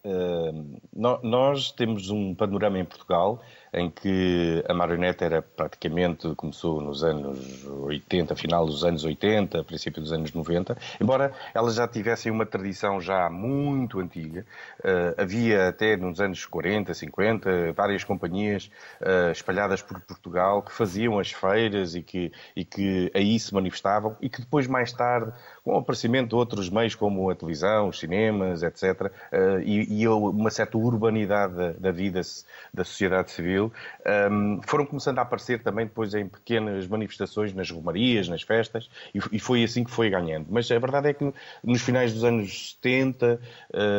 [1.22, 3.40] nós temos um panorama em Portugal
[3.72, 10.02] em que a marioneta era praticamente, começou nos anos 80, final dos anos 80, princípio
[10.02, 14.44] dos anos 90, embora elas já tivessem uma tradição já muito antiga,
[14.80, 21.18] uh, havia até nos anos 40, 50, várias companhias uh, espalhadas por Portugal que faziam
[21.18, 25.32] as feiras e que, e que aí se manifestavam e que depois, mais tarde,
[25.64, 30.08] com o aparecimento de outros meios como a televisão, os cinemas, etc., uh, e, e,
[30.08, 32.20] uma certa urbanidade da, da vida
[32.72, 33.72] da sociedade civil,
[34.30, 39.20] um, foram começando a aparecer também depois em pequenas manifestações nas romarias, nas festas, e,
[39.32, 40.46] e, foi assim que foi ganhando.
[40.50, 43.40] Mas a verdade é que nos finais dos anos 70,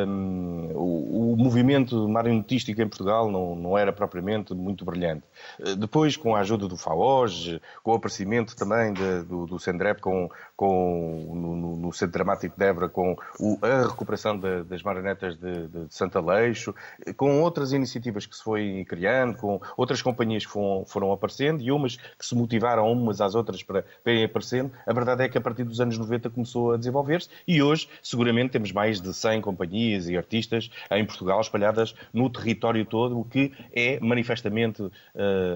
[0.07, 5.23] um, o, o, movimento marionetístico em Portugal não, não era propriamente muito brilhante.
[5.59, 10.01] Uh, depois, com a ajuda do FAOJ, com o aparecimento também de, do, do Sendrep
[10.01, 15.35] com, com, no, no, Centro Dramático de Évora, com o, a recuperação de, das marionetas
[15.37, 16.73] de, de, Santa Leixo,
[17.17, 21.71] com outras iniciativas que se foi criando, com outras companhias que foram, foram aparecendo e
[21.71, 24.71] umas que se motivaram umas às outras para verem aparecendo.
[24.85, 28.51] A verdade é que a partir dos anos 90 começou a desenvolver-se e hoje, seguramente,
[28.51, 33.51] temos mais de 100 companhias e artistas em Portugal espalhadas no território todo, o que
[33.73, 34.91] é manifestamente, uh,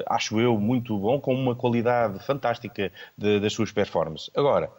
[0.08, 4.30] acho eu, muito bom, com uma qualidade fantástica de, das suas performances.
[4.36, 4.72] Agora,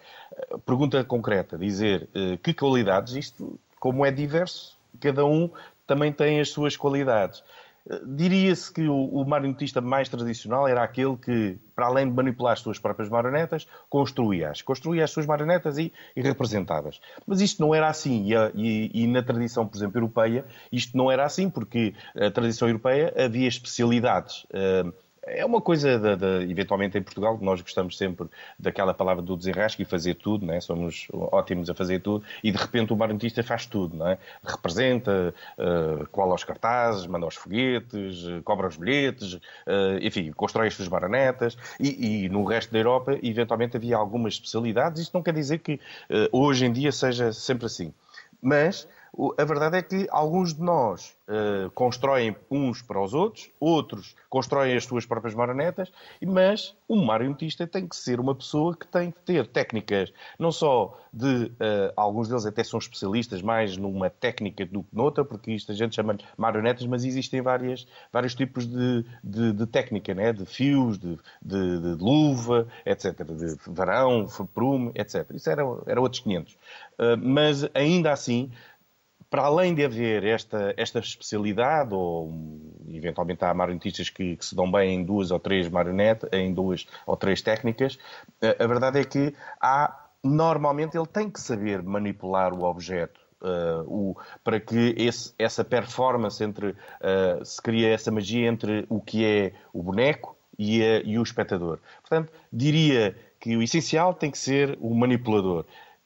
[0.64, 5.50] pergunta concreta, dizer uh, que qualidades, isto, como é diverso, cada um
[5.86, 7.42] também tem as suas qualidades.
[8.04, 12.60] Diria-se que o, o marionetista mais tradicional era aquele que, para além de manipular as
[12.60, 14.60] suas próprias marionetas, construía-as.
[14.60, 17.00] Construía as suas marionetas e, e representava-as.
[17.26, 18.26] Mas isto não era assim.
[18.26, 22.68] E, e, e, na tradição, por exemplo, europeia, isto não era assim, porque a tradição
[22.68, 24.44] europeia havia especialidades.
[24.44, 24.92] Uh,
[25.30, 28.26] é uma coisa, de, de, eventualmente em Portugal, nós gostamos sempre
[28.58, 30.60] daquela palavra do desenrasque e fazer tudo, não é?
[30.60, 34.18] somos ótimos a fazer tudo, e de repente o marionetista faz tudo, não é?
[34.44, 39.40] representa, uh, cola os cartazes, manda os foguetes, cobra os bilhetes, uh,
[40.00, 45.02] enfim, constrói as suas marionetas, e, e, no resto da Europa, eventualmente havia algumas especialidades,
[45.02, 47.92] isto não quer dizer que uh, hoje em dia seja sempre assim.
[48.40, 48.86] Mas
[49.36, 54.76] a verdade é que alguns de nós uh, constroem uns para os outros, outros constroem
[54.76, 55.90] as suas próprias marionetas,
[56.24, 60.96] mas um marionetista tem que ser uma pessoa que tem que ter técnicas, não só
[61.12, 61.46] de.
[61.46, 65.74] Uh, alguns deles até são especialistas mais numa técnica do que noutra, porque isto a
[65.74, 70.32] gente chama de marionetas, mas existem várias, vários tipos de, de, de técnica, né?
[70.32, 75.26] de fios, de, de, de, luva, etc., de varão, prume, etc.
[75.34, 76.52] Isso era, era outros 500.
[76.52, 76.56] Uh,
[76.98, 78.50] eh, mas ainda assim
[79.30, 82.32] para além de haver esta, esta especialidade, ou
[82.88, 86.86] eventualmente há marionetistas que, que, se dão bem em duas ou três marionetas, em duas
[87.06, 87.98] ou três técnicas,
[88.40, 93.20] a, a verdade é que há, normalmente ele tem que saber manipular o objeto.
[93.40, 99.00] Uh, o, para que esse, essa performance entre uh, se cria essa magia entre o
[99.00, 101.78] que é o boneco e, a, e o espectador.
[102.00, 105.64] Portanto, diria que o essencial tem que ser o manipulador.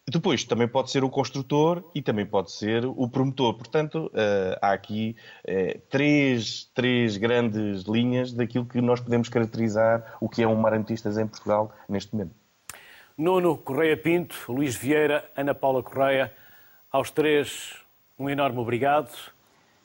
[0.08, 3.54] Depois também pode ser o construtor e também pode ser o promotor.
[3.54, 5.14] Portanto, uh, há aqui
[5.48, 11.16] uh, três, três grandes linhas daquilo que nós podemos caracterizar o que é um marantistas
[11.18, 12.34] em Portugal neste momento.
[13.16, 16.32] Nuno Correia Pinto, Luís Vieira, Ana Paula Correia,
[16.90, 17.76] aos três
[18.18, 19.12] um enorme obrigado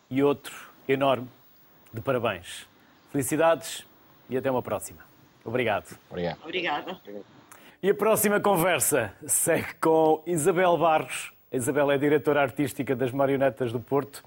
[0.09, 1.27] e outro enorme
[1.93, 2.67] de parabéns.
[3.11, 3.85] Felicidades
[4.29, 5.05] e até uma próxima.
[5.45, 5.97] Obrigado.
[6.09, 6.39] Obrigado.
[6.43, 6.99] Obrigada.
[7.79, 11.31] E a próxima conversa segue com Isabel Barros.
[11.51, 14.23] A Isabel é diretora artística das Marionetas do Porto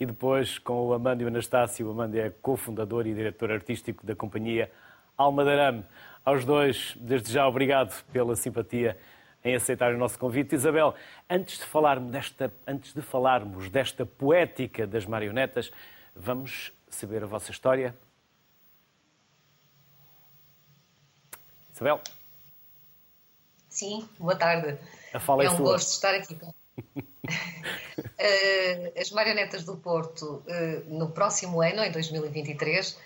[0.00, 1.86] e depois com o Amândio Anastácio.
[1.86, 4.72] O Amândio é cofundador e diretor artístico da companhia
[5.18, 5.84] Alma Darame.
[6.24, 8.96] Aos dois, desde já, obrigado pela simpatia
[9.44, 10.54] em aceitar o nosso convite.
[10.54, 10.94] Isabel,
[11.28, 15.70] antes de desta, antes de falarmos desta poética das marionetas,
[16.16, 17.94] vamos saber a vossa história.
[21.70, 22.00] Isabel?
[23.74, 24.78] Sim, boa tarde.
[25.12, 25.72] A fala é, é um sua.
[25.72, 26.38] gosto estar aqui.
[28.18, 32.96] Eh, as Marionetas do Porto, eh, no próximo ano, em 2023,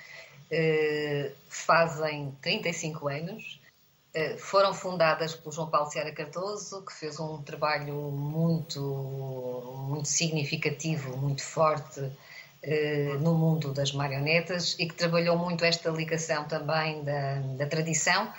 [0.51, 3.61] eh, fazem 35 anos.
[4.39, 8.81] Foram fundadas pelo João Paulo Seara Cardoso, que fez um trabalho muito,
[9.89, 12.01] muito significativo, muito forte
[13.21, 18.33] no mundo das marionetas e que trabalhou muito esta ligação também da, da tradição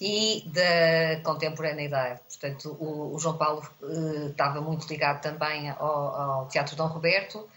[0.00, 2.20] e da contemporaneidade.
[2.28, 7.48] Portanto, o, o João Paulo eh, estava muito ligado também ao, ao Teatro Dom Roberto,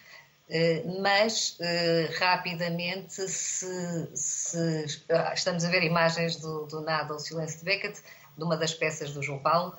[0.50, 7.20] eh, mas eh, rapidamente se, se, ah, estamos a ver imagens do, do Nada ao
[7.20, 8.02] Silêncio de Beckett,
[8.38, 9.76] de uma das peças do João Paulo,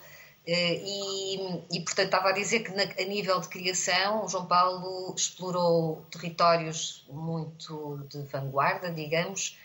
[0.51, 1.37] e,
[1.71, 6.07] e, portanto estava a dizer que na, a nível de criação o João Paulo explorou
[6.11, 9.59] territórios muito de vanguarda, digamos,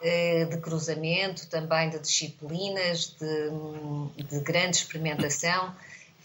[0.00, 5.74] de cruzamento, também de disciplinas, de, de grande experimentação,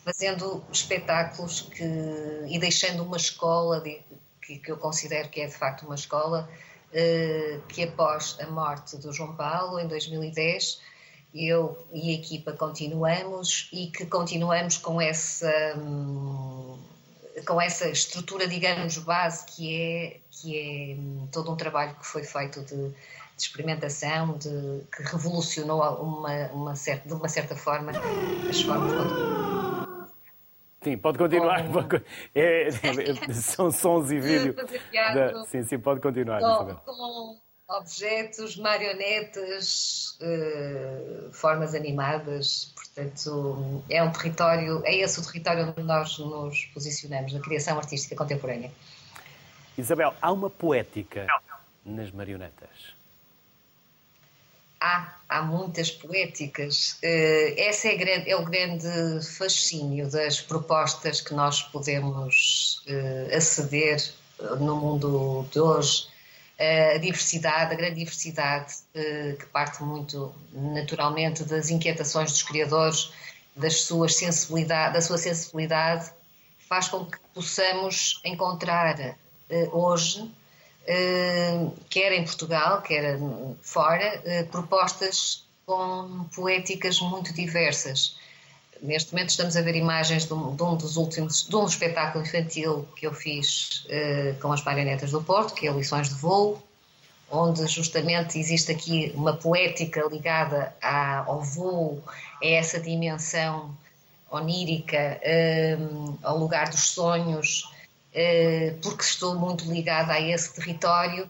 [0.06, 1.84] fazendo espetáculos que,
[2.48, 4.00] e deixando uma escola de,
[4.42, 6.50] que, que, eu considero que é de facto uma escola
[6.94, 10.80] eh, que após a morte do João Paulo em 2010
[11.34, 15.52] eu e a equipa continuamos e que continuamos com essa
[17.46, 20.98] com essa estrutura digamos base que é que é
[21.32, 22.94] todo um trabalho que foi feito de
[23.36, 27.92] de experimentação, de, que revolucionou uma, uma certa, de uma certa forma
[28.50, 29.46] as formas de
[30.84, 31.62] Sim, pode continuar.
[32.36, 34.54] É, é, são sons e vídeo.
[34.54, 35.44] Da...
[35.46, 36.40] Sim, sim, pode continuar.
[36.40, 42.72] Com, com objetos, marionetas, uh, formas animadas.
[42.76, 48.16] Portanto, é um território, é esse o território onde nós nos posicionamos, na criação artística
[48.16, 48.72] contemporânea.
[49.76, 51.26] Isabel, há uma poética
[51.84, 52.96] nas marionetas
[54.86, 56.94] há, há muitas poéticas.
[57.04, 58.88] Uh, esse é, grande, é, o grande
[59.38, 64.14] fascínio das propostas que nós podemos uh, aceder
[64.60, 66.08] no mundo de hoje.
[66.58, 73.12] A diversidade, a grande diversidade, que parte muito naturalmente das inquietações dos criadores,
[73.54, 76.12] das suas sensibilidade, da sua sensibilidade,
[76.70, 79.18] faz com que possamos encontrar
[79.74, 80.45] hoje eh,
[81.90, 83.18] quer em Portugal, quer
[83.62, 88.18] fora, eh, propostas com poéticas muito diversas.
[88.82, 93.08] Neste momento estamos a ver imagens de um, dos últimos, de um espetáculo infantil que
[93.08, 96.62] eu fiz uh, com as marionetas do Porto, que é Lições de Voo,
[97.32, 102.04] onde justamente existe aqui uma poética ligada ao voo,
[102.44, 103.76] a essa dimensão
[104.30, 105.20] onírica,
[106.22, 107.64] ao lugar dos sonhos,
[108.82, 111.30] porque estou muito ligada a esse território.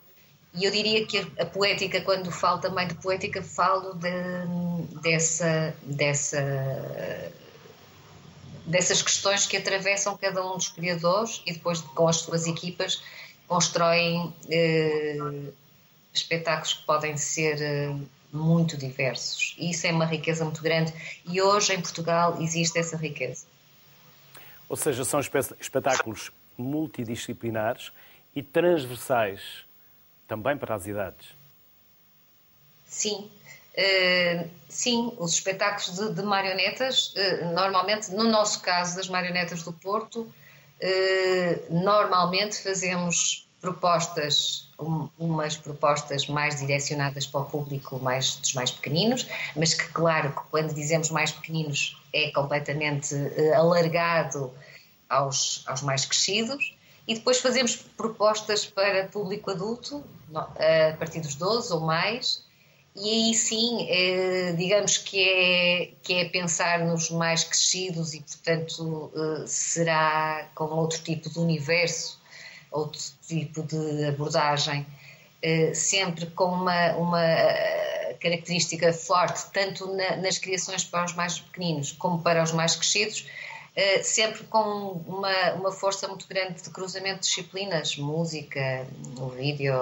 [0.54, 7.32] E eu diria que a, poética, quando falo também de poética, falo de, dessa, dessa,
[8.66, 13.02] dessas questões que atravessam cada um dos criadores e depois com as suas equipas
[13.48, 15.54] constroem uh,
[16.14, 17.58] espetáculos que podem ser
[17.92, 19.56] uh, muito diversos.
[19.58, 20.94] E isso é uma riqueza muito grande
[21.26, 23.46] e hoje em Portugal existe essa riqueza.
[24.70, 27.91] Ou seja, são espetáculos multidisciplinares
[28.36, 29.66] e transversais
[30.28, 31.28] também para as idades.
[32.86, 33.30] Sim,
[33.78, 39.74] uh, sim, os espetáculos de, de marionetas, uh, normalmente, no nosso caso das marionetas do
[39.74, 48.53] Porto, uh, normalmente fazemos propostas um, umas propostas mais direcionadas para o público mais, dos
[48.53, 53.16] mais pequeninos, mas que, claro, que quando dizemos mais pequeninos é completamente
[53.56, 54.53] alargado
[55.10, 56.76] aos, aos mais crescidos.
[57.08, 60.03] E depois fazemos propostas para público adulto,
[60.34, 62.43] a partir dos 12 ou mais,
[62.95, 69.12] e aí sim, eh, digamos que é, que é pensar nos mais crescidos e, portanto,
[69.16, 72.18] eh, será com outro tipo de universo
[72.76, 74.86] outro tipo de abordagem,
[75.41, 77.26] eh, sempre com uma, uma
[78.20, 79.88] característica forte, tanto
[80.22, 83.26] nas criações para os mais pequeninos como para os mais crescidos,
[84.03, 89.73] sempre com uma, uma força muito grande de cruzamento de disciplinas, música, o vídeo,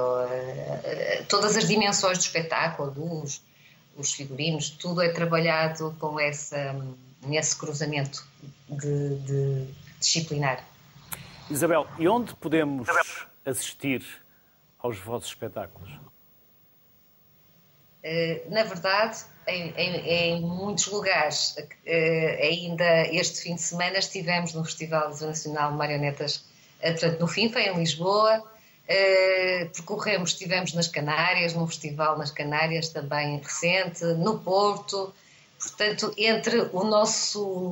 [1.28, 3.44] todas as dimensões do espetáculo, a luz,
[3.96, 6.76] os figurinos, tudo é trabalhado com essa,
[7.24, 8.26] nesse cruzamento
[8.68, 9.68] de, de
[10.00, 10.66] disciplinar.
[11.50, 12.88] Isabel, e onde podemos
[13.46, 14.04] assistir
[14.80, 15.92] aos vossos espetáculos?
[18.04, 21.56] Eh, na verdade, em, em, em muitos lugares.
[21.86, 26.44] Eh, ainda este fim de semana estivemos no Festival Internacional de Marionetas,
[26.82, 28.44] eh, portanto, no FINFA, em Lisboa.
[29.74, 35.14] Percorremos, estivemos nas Canárias, num festival nas Canárias também recente, no Porto.
[35.58, 37.72] Portanto, entre o nosso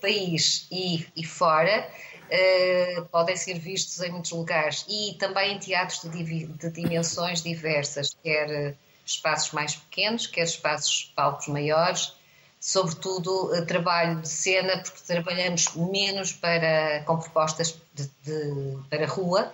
[0.00, 1.88] país e, e fora,
[2.32, 8.16] uh, podem ser vistos em muitos lugares e também em teatros de, de dimensões diversas,
[8.20, 12.12] quer espaços mais pequenos, quer espaços palcos maiores,
[12.60, 19.52] sobretudo uh, trabalho de cena, porque trabalhamos menos para, com propostas de, de, para rua.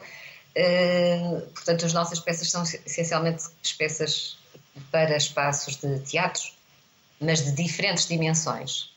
[0.57, 3.44] Uh, portanto, as nossas peças são essencialmente
[3.78, 4.38] peças
[4.90, 6.57] para espaços de teatros,
[7.20, 8.92] mas de diferentes dimensões.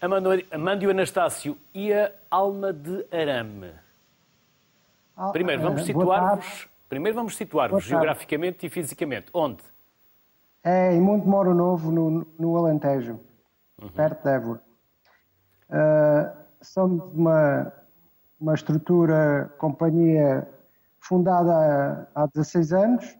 [0.00, 3.72] Amândio Anastácio e a Alma de Arame.
[5.32, 9.26] Primeiro vamos eh, situar-vos, primeiro vamos situar-vos geograficamente e fisicamente.
[9.34, 9.64] Onde?
[10.62, 13.18] É em Monte Moro Novo, no, no Alentejo,
[13.82, 13.88] uhum.
[13.88, 14.62] perto de Évora.
[15.68, 17.72] Uh, somos uma,
[18.38, 20.48] uma estrutura, companhia
[21.00, 23.18] fundada há, há 16 anos.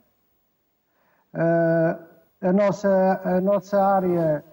[1.34, 1.98] Uh,
[2.42, 4.44] a, nossa, a nossa área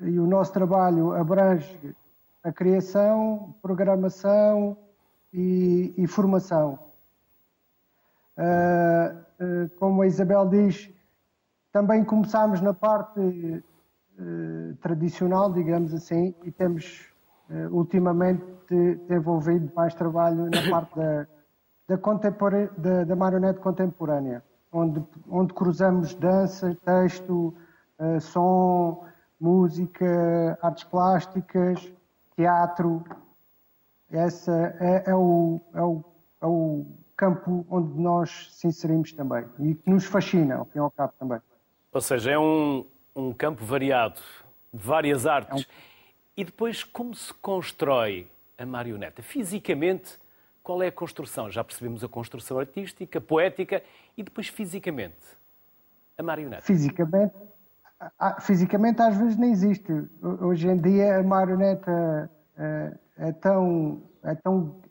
[0.00, 1.96] e o nosso trabalho abrange
[2.42, 4.76] a criação, programação
[5.32, 6.78] e, e formação.
[8.36, 10.90] Uh, uh, como a Isabel diz,
[11.72, 17.12] também começámos na parte uh, tradicional, digamos assim, e temos
[17.70, 26.14] ultimamente desenvolvido mais trabalho na parte da, da, da, da marionete contemporânea, onde, onde cruzamos
[26.14, 27.54] dança, texto,
[28.22, 29.04] som,
[29.38, 31.92] música, artes plásticas,
[32.34, 33.04] teatro.
[34.10, 36.04] Esse é, é, o, é, o,
[36.40, 40.80] é o campo onde nós se inserimos também e que nos fascina, ao fim e
[40.80, 41.40] ao cabo também.
[41.92, 42.84] Ou seja, é um,
[43.14, 44.20] um campo variado,
[44.72, 45.62] de várias artes.
[45.62, 45.74] É um...
[46.36, 49.22] E depois, como se constrói a marioneta?
[49.22, 50.18] Fisicamente,
[50.62, 51.50] qual é a construção?
[51.50, 53.82] Já percebemos a construção artística, poética
[54.16, 55.14] e depois fisicamente,
[56.18, 56.62] a marioneta.
[56.62, 57.34] Fisicamente,
[58.40, 59.92] fisicamente às vezes nem existe.
[60.40, 64.82] Hoje em dia a marioneta é, é, tão, é tão.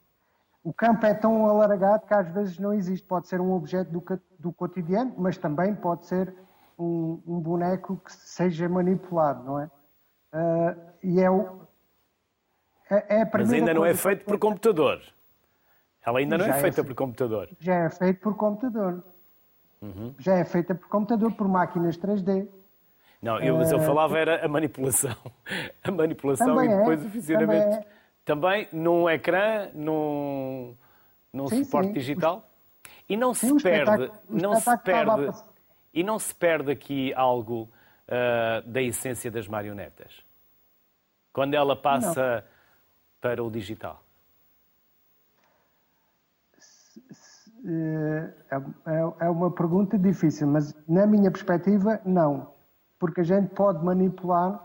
[0.63, 3.05] O campo é tão alargado que às vezes não existe.
[3.05, 4.03] Pode ser um objeto do,
[4.39, 6.33] do cotidiano, mas também pode ser
[6.79, 9.69] um, um, boneco que seja manipulado, não é?
[10.33, 11.67] Uh, e é, o,
[12.89, 15.01] é, é a Mas ainda não é feito por computador.
[16.05, 17.49] Ela ainda não é, é feita é, por computador.
[17.59, 19.03] Já é feito por computador.
[19.81, 20.15] Uhum.
[20.17, 22.47] Já é feita por computador, por máquinas 3D.
[23.21, 25.15] Não, eu, mas eu eh, falava era a manipulação.
[25.83, 27.87] A manipulação também e depois é, o funcionamento.
[28.25, 30.75] Também, num ecrã, num,
[31.31, 31.93] num sim, suporte sim.
[31.93, 32.49] digital.
[33.07, 35.43] E não se perde, não se perde,
[35.93, 37.69] e não se perde aqui algo
[38.07, 40.23] uh, da essência das marionetas?
[41.33, 42.43] Quando ela passa não.
[43.19, 44.01] para o digital?
[47.65, 52.53] É, é, é uma pergunta difícil, mas na minha perspectiva, não.
[52.99, 54.63] Porque a gente pode manipular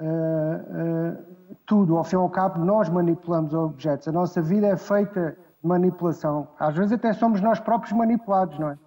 [0.00, 1.96] uh, uh, tudo.
[1.96, 4.08] Ao fim e ao cabo, nós manipulamos objetos.
[4.08, 6.48] A nossa vida é feita de manipulação.
[6.58, 8.78] Às vezes até somos nós próprios manipulados, não é?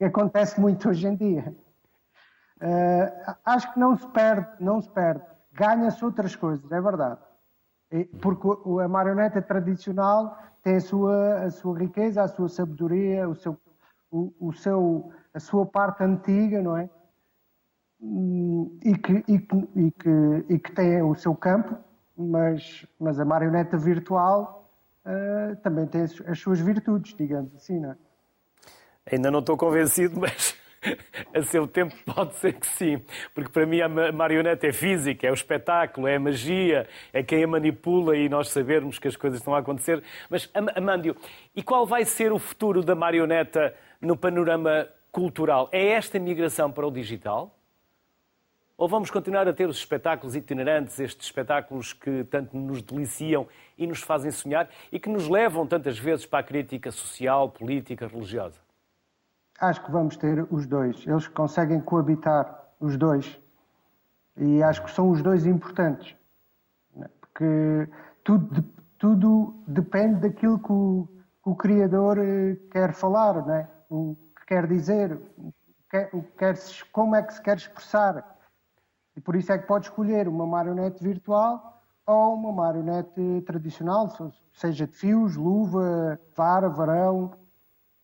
[0.00, 1.54] é acontece muito hoje em dia.
[2.60, 5.22] Uh, acho que não se perde, não se perde.
[5.52, 7.20] Ganha-se outras coisas, é verdade.
[8.20, 8.48] Porque
[8.82, 13.56] a marioneta tradicional tem a sua, a sua riqueza, a sua sabedoria, o seu,
[14.10, 16.88] o, o seu, a sua parte antiga, não é?
[18.84, 21.74] E que, e, que, e, que, e que tem o seu campo,
[22.16, 24.70] mas, mas a marioneta virtual
[25.06, 27.96] uh, também tem as, as suas virtudes, digamos assim, não é?
[29.10, 30.54] Ainda não estou convencido, mas
[31.34, 33.02] a seu tempo pode ser que sim,
[33.34, 37.42] porque para mim a marioneta é física, é o espetáculo, é a magia, é quem
[37.42, 40.02] a manipula e nós sabermos que as coisas estão a acontecer.
[40.28, 41.16] Mas, Amândio,
[41.56, 45.70] e qual vai ser o futuro da marioneta no panorama cultural?
[45.72, 47.58] É esta migração para o digital?
[48.76, 53.46] Ou vamos continuar a ter os espetáculos itinerantes, estes espetáculos que tanto nos deliciam
[53.78, 58.08] e nos fazem sonhar e que nos levam tantas vezes para a crítica social, política,
[58.08, 58.58] religiosa?
[59.60, 61.06] Acho que vamos ter os dois.
[61.06, 63.38] Eles conseguem coabitar os dois.
[64.36, 66.16] E acho que são os dois importantes.
[66.96, 67.08] Né?
[67.20, 67.88] Porque
[68.24, 68.64] tudo,
[68.98, 71.08] tudo depende daquilo que o,
[71.44, 73.68] que o criador eh, quer falar, né?
[73.88, 75.52] o que quer dizer, o
[75.88, 76.58] que quer,
[76.90, 78.33] como é que se quer expressar.
[79.16, 84.08] E por isso é que pode escolher uma marionete virtual ou uma marionete tradicional,
[84.52, 87.32] seja de fios, luva, vara, varão,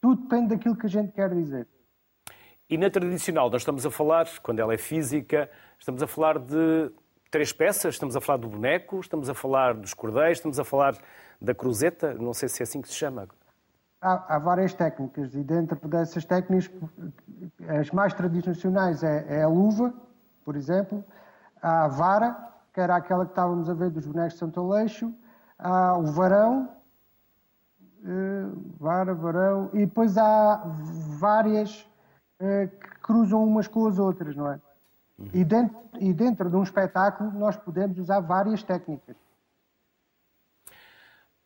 [0.00, 1.68] tudo depende daquilo que a gente quer dizer.
[2.68, 6.90] E na tradicional, nós estamos a falar, quando ela é física, estamos a falar de
[7.30, 10.96] três peças, estamos a falar do boneco, estamos a falar dos cordeiros, estamos a falar
[11.40, 13.28] da cruzeta, não sei se é assim que se chama.
[14.00, 16.70] Há, há várias técnicas e dentro dessas técnicas,
[17.68, 19.92] as mais tradicionais é, é, a luva,
[20.44, 21.04] por exemplo,
[21.62, 22.36] há a vara,
[22.72, 25.12] que era aquela que estávamos a ver dos bonecos de Santo Aleixo,
[25.58, 26.70] há o varão,
[28.02, 30.62] uh, vara, varão, e depois há
[31.18, 31.82] várias
[32.40, 34.60] uh, que cruzam umas com as outras, não é?
[35.18, 35.30] Uhum.
[35.34, 39.16] E, dentro, e dentro de um espetáculo nós podemos usar várias técnicas.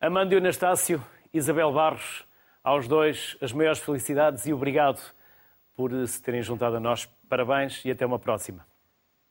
[0.00, 2.26] Amândio Anastácio, Isabel Barros,
[2.62, 5.00] aos dois as maiores felicidades e obrigado
[5.74, 7.06] por se terem juntado a nós.
[7.28, 8.64] Parabéns e até uma próxima.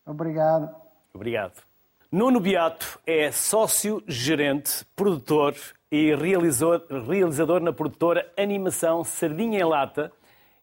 [0.06, 0.74] Obrigado.
[1.14, 1.64] Obrigado.
[2.12, 5.56] Nuno Beato é sócio-gerente, produtor
[5.92, 10.12] e realizador, realizador na produtora Animação Sardinha em Lata.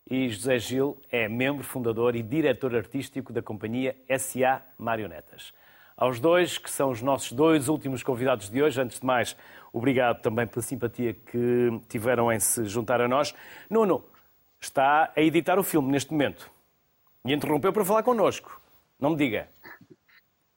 [0.08, 5.52] E José Gil é membro fundador e diretor artístico da companhia SA Marionetas.
[5.96, 9.36] Aos dois, que são os nossos dois últimos convidados de hoje, antes de mais,
[9.72, 13.34] obrigado também pela simpatia que tiveram em se juntar a nós.
[13.68, 14.04] Nuno
[14.60, 16.50] está a editar o filme neste momento
[17.24, 18.59] e interrompeu para falar connosco.
[19.00, 19.48] Não me diga.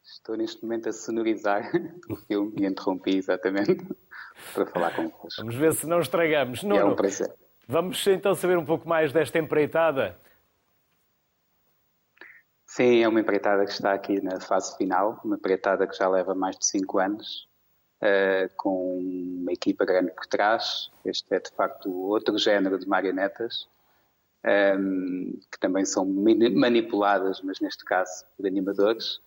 [0.03, 1.71] Estou neste momento a sonorizar
[2.09, 3.85] o filme e interrompi exatamente
[4.53, 5.29] para falar convosco.
[5.41, 6.63] Vamos ver se não estragamos.
[6.63, 7.33] Nuno, é um prazer.
[7.67, 10.19] Vamos então saber um pouco mais desta empreitada.
[12.65, 16.33] Sim, é uma empreitada que está aqui na fase final, uma empreitada que já leva
[16.33, 17.47] mais de cinco anos,
[18.01, 20.89] uh, com uma equipa grande por trás.
[21.05, 23.67] Este é de facto outro género de marionetas,
[24.45, 29.21] um, que também são manipuladas, mas neste caso por animadores.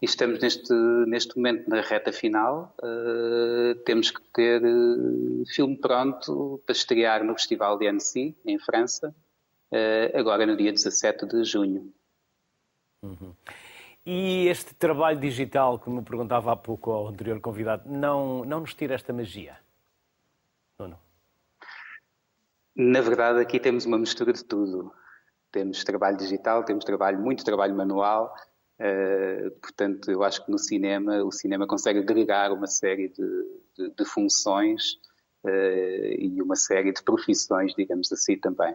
[0.00, 0.72] E estamos neste,
[1.08, 2.74] neste momento na reta final.
[2.80, 9.14] Uh, temos que ter uh, filme pronto para estrear no Festival de Annecy, em França,
[9.72, 11.92] uh, agora no dia 17 de junho.
[13.02, 13.34] Uhum.
[14.06, 18.94] E este trabalho digital, como perguntava há pouco ao anterior convidado, não, não nos tira
[18.94, 19.58] esta magia?
[20.78, 20.98] Não, não.
[22.78, 24.90] Na verdade, aqui temos uma mistura de tudo.
[25.52, 28.32] Temos trabalho digital, temos trabalho, muito trabalho manual,
[28.80, 33.26] Uh, portanto, eu acho que no cinema, o cinema consegue agregar uma série de,
[33.76, 34.92] de, de funções
[35.44, 38.72] uh, e uma série de profissões, digamos assim, também.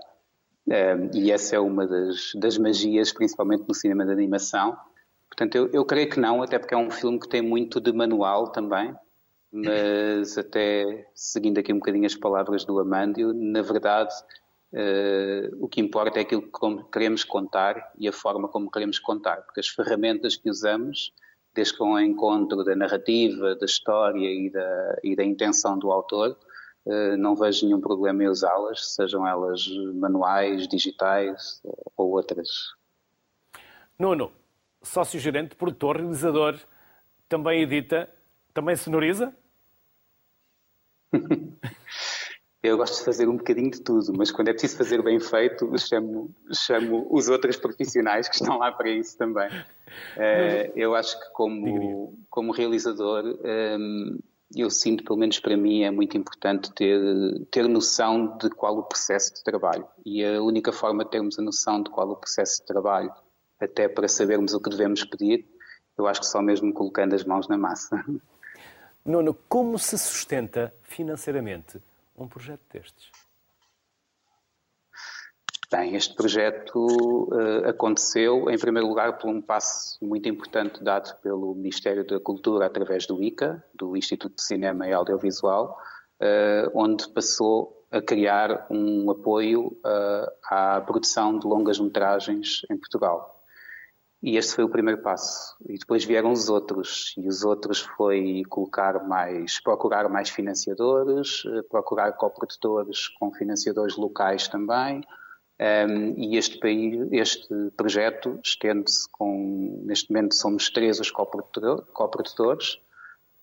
[0.67, 4.77] Uh, e essa é uma das, das, magias, principalmente no cinema de animação.
[5.29, 7.93] Portanto, eu, eu creio que não, até porque é um filme que tem muito de
[7.93, 8.93] manual também,
[9.53, 14.13] mas até seguindo aqui um bocadinho as palavras do Amândio, na verdade,
[14.73, 19.43] Uh, o que importa é aquilo que queremos contar e a forma como queremos contar,
[19.43, 21.13] porque as ferramentas que usamos,
[21.53, 25.91] desde que vão ao encontro da narrativa, da história e da, e da intenção do
[25.91, 26.35] autor,
[26.87, 31.61] uh, não vejo nenhum problema em usá-las, sejam elas manuais, digitais
[31.95, 32.49] ou outras.
[33.99, 34.31] Nuno,
[34.81, 36.57] sócio-gerente, produtor, realizador,
[37.29, 38.09] também edita,
[38.55, 39.31] também sonoriza?
[42.63, 45.69] Eu gosto de fazer um bocadinho de tudo, mas quando é preciso fazer bem feito,
[45.77, 49.49] chamo, chamo os outros profissionais que estão lá para isso também.
[49.49, 54.17] Uh, eu acho que como, como realizador, um, ehm,
[54.55, 57.01] eu sinto, pelo menos para mim, é muito importante ter,
[57.51, 59.85] ter noção de qual o processo de trabalho.
[60.05, 63.13] E a única forma de termos a noção de qual o processo de trabalho,
[63.59, 65.45] até para sabermos o que devemos pedir,
[65.97, 68.05] eu acho que só mesmo colocando as mãos na massa.
[69.03, 71.81] Nuno, como se sustenta financeiramente
[72.15, 73.11] um projeto destes?
[75.71, 81.55] Bem, este projeto uh, aconteceu, em primeiro lugar, por um passo muito importante dado pelo
[81.55, 85.75] Ministério da Cultura através do ICA, do Instituto de Cinema e Audiovisual,
[86.21, 93.42] uh, onde passou a criar um apoio uh, à produção de longas-metragens em Portugal.
[94.23, 95.53] E este foi o primeiro passo.
[95.67, 97.13] E depois vieram os outros.
[97.17, 104.47] E os outros foi colocar mais, procurar mais financiadores, eh, procurar coprodutores com financiadores locais
[104.47, 105.03] também.
[105.59, 112.79] Um, e este, país, este projeto estende-se com, neste momento somos três os coprodutores,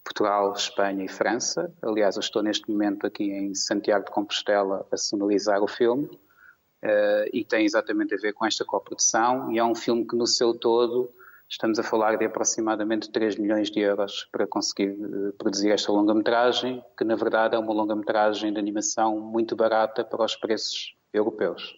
[0.03, 1.73] Portugal, Espanha e França.
[1.83, 6.09] Aliás, eu estou neste momento aqui em Santiago de Compostela a sonorizar o filme
[6.85, 10.27] uh, e tem exatamente a ver com esta coprodução e é um filme que no
[10.27, 11.13] seu todo
[11.49, 16.83] estamos a falar de aproximadamente 3 milhões de euros para conseguir uh, produzir esta longa-metragem,
[16.97, 21.77] que na verdade é uma longa-metragem de animação muito barata para os preços europeus.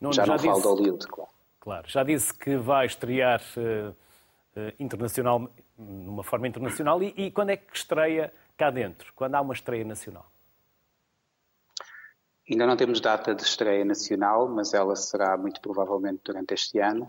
[0.00, 1.30] Não, já, já, não disse, falo de Hollywood, claro.
[1.60, 7.50] Claro, já disse que vai estrear uh, uh, internacional, numa forma internacional, e, e quando
[7.50, 9.12] é que estreia cá dentro?
[9.14, 10.26] Quando há uma estreia nacional?
[12.50, 17.06] Ainda não temos data de estreia nacional, mas ela será muito provavelmente durante este ano.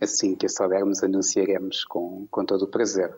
[0.00, 3.14] assim que a soubermos, anunciaremos com, com todo o prazer.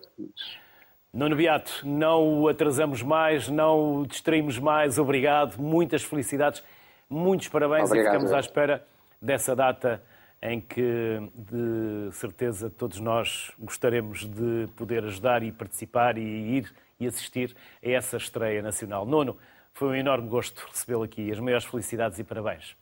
[1.13, 4.99] Nuno Beato, não o atrasamos mais, não o distraímos mais.
[4.99, 6.63] Obrigado, muitas felicidades,
[7.09, 8.87] muitos parabéns Obrigado, e ficamos à espera
[9.21, 10.03] dessa data
[10.43, 17.07] em que, de certeza, todos nós gostaremos de poder ajudar e participar e ir e
[17.07, 17.55] assistir
[17.85, 19.05] a essa estreia nacional.
[19.05, 19.37] Nuno,
[19.81, 21.33] foi um enorme gosto recebê-lo aqui.
[21.33, 22.77] As maiores felicidades e parabéns.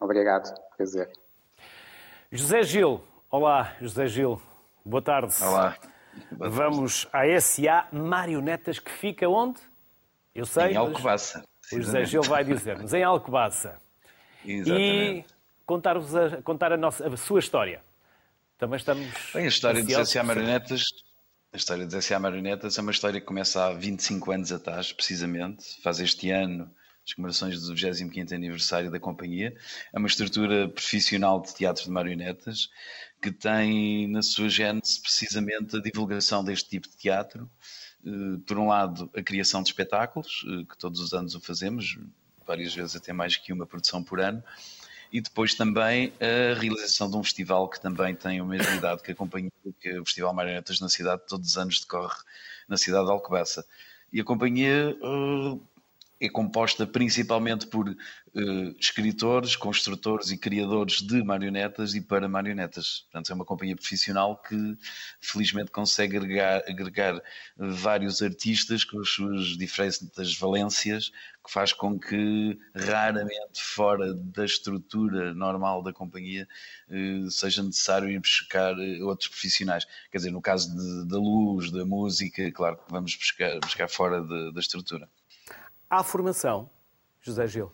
[0.00, 1.12] Obrigado, prazer.
[2.32, 4.40] José Gil, olá, José Gil,
[4.82, 5.34] boa tarde.
[5.42, 5.76] Olá.
[6.32, 9.60] Boa Vamos à SA Marionetas, que fica onde?
[10.34, 10.72] Eu sei.
[10.72, 11.44] Em Alcobaça.
[11.70, 13.78] O José Gil vai dizer-nos, em Alcobaça.
[14.42, 15.18] Exatamente.
[15.18, 15.24] E
[15.66, 17.82] contar-vos a, contar a, nossa, a sua história.
[18.56, 19.06] Também estamos.
[19.34, 20.82] Bem, a história de SA Marionetas
[21.52, 22.18] a história de S.A.
[22.18, 25.80] Marionetas é uma história que começa há 25 anos atrás, precisamente.
[25.82, 26.70] Faz este ano
[27.06, 29.56] as comemorações do 25º aniversário da companhia.
[29.92, 32.68] É uma estrutura profissional de teatro de marionetas
[33.22, 37.50] que tem na sua gênese precisamente a divulgação deste tipo de teatro.
[38.04, 41.98] Eh, por um lado, a criação de espetáculos, eh, que todos os anos o fazemos,
[42.46, 44.44] várias vezes até mais que uma produção por ano
[45.12, 49.12] e depois também a realização de um festival que também tem a mesma idade que
[49.12, 49.50] a companhia,
[49.80, 52.16] que é o Festival Marionetas na cidade, todos os anos decorre
[52.68, 53.64] na cidade de Alcobaça.
[54.12, 55.60] E a companhia uh,
[56.20, 63.02] é composta principalmente por uh, escritores, construtores e criadores de marionetas e para marionetas.
[63.02, 64.76] Portanto, é uma companhia profissional que
[65.20, 67.22] felizmente consegue agregar, agregar
[67.56, 71.10] vários artistas com as suas diferentes valências,
[71.44, 76.48] que faz com que raramente fora da estrutura normal da companhia
[76.88, 79.86] uh, seja necessário ir buscar uh, outros profissionais.
[80.10, 84.20] Quer dizer, no caso de, da luz, da música, claro que vamos buscar, buscar fora
[84.20, 85.08] de, da estrutura.
[85.90, 86.70] Há formação,
[87.20, 87.72] José Gil?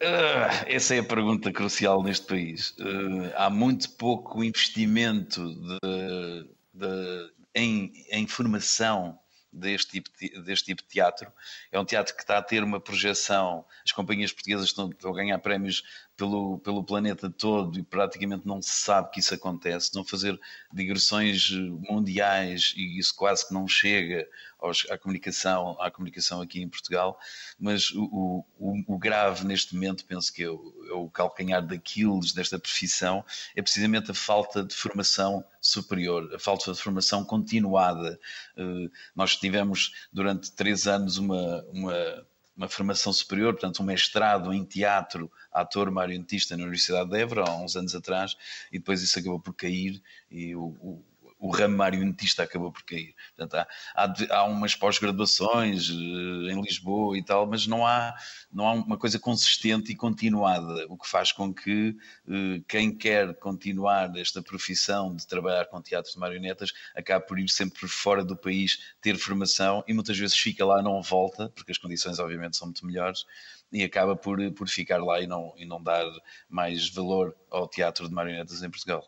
[0.00, 2.70] Uh, essa é a pergunta crucial neste país.
[2.78, 9.18] Uh, há muito pouco investimento de, de, em, em, formação
[9.52, 11.32] deste tipo, de, deste tipo de teatro.
[11.72, 13.64] É um teatro que está a ter uma projeção.
[13.84, 15.82] As companhias portuguesas estão, estão a ganhar prémios
[16.16, 19.86] pelo, pelo planeta todo e praticamente não se sabe que isso acontece.
[19.86, 20.38] Estão a fazer
[20.72, 24.28] digressões mundiais e isso quase que não chega
[24.58, 27.18] aos, à, comunicação, à comunicação aqui em Portugal.
[27.58, 32.32] Mas o, o, o grave neste momento, penso que é o, é o calcanhar daqueles
[32.32, 38.18] desta profissão, é precisamente a falta de formação superior, a falta de formação continuada.
[38.56, 42.26] Uh, nós tivemos durante três anos uma, uma
[42.58, 47.56] uma formação superior, portanto, um mestrado em teatro, ator marionetista na Universidade de Évora, há
[47.56, 48.36] uns anos atrás,
[48.72, 51.04] e depois isso acabou por cair e o, o,
[51.38, 53.14] o ramo marionetista acabou por cair.
[53.36, 58.14] Portanto, há, há, há umas pós-graduações uh, em Lisboa e tal, mas não há,
[58.52, 63.34] não há uma coisa consistente e continuada, o que faz com que uh, quem quer
[63.38, 68.36] continuar esta profissão de trabalhar com teatro de marionetas acabe por ir sempre fora do
[68.36, 72.66] país ter formação e muitas vezes fica lá, não volta, porque as condições obviamente são
[72.66, 73.24] muito melhores,
[73.72, 76.04] e acaba por, por ficar lá e não, e não dar
[76.48, 79.06] mais valor ao teatro de marionetas em Portugal.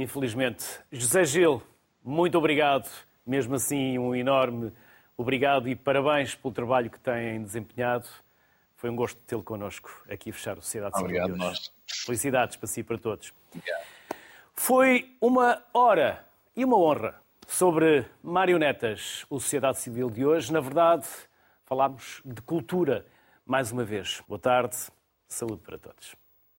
[0.00, 0.64] Infelizmente.
[0.90, 1.62] José Gil,
[2.02, 2.88] muito obrigado.
[3.26, 4.72] Mesmo assim, um enorme
[5.14, 8.08] obrigado e parabéns pelo trabalho que têm desempenhado.
[8.76, 11.70] Foi um gosto tê-lo connosco aqui a fechar o Sociedade Civil Obrigado, nós.
[12.06, 13.30] Felicidades para si e para todos.
[13.54, 13.84] Obrigado.
[14.54, 16.26] Foi uma hora
[16.56, 20.50] e uma honra sobre marionetas, o Sociedade Civil de hoje.
[20.50, 21.06] Na verdade,
[21.66, 23.04] falámos de cultura
[23.44, 24.22] mais uma vez.
[24.26, 24.76] Boa tarde,
[25.28, 26.19] saúde para todos.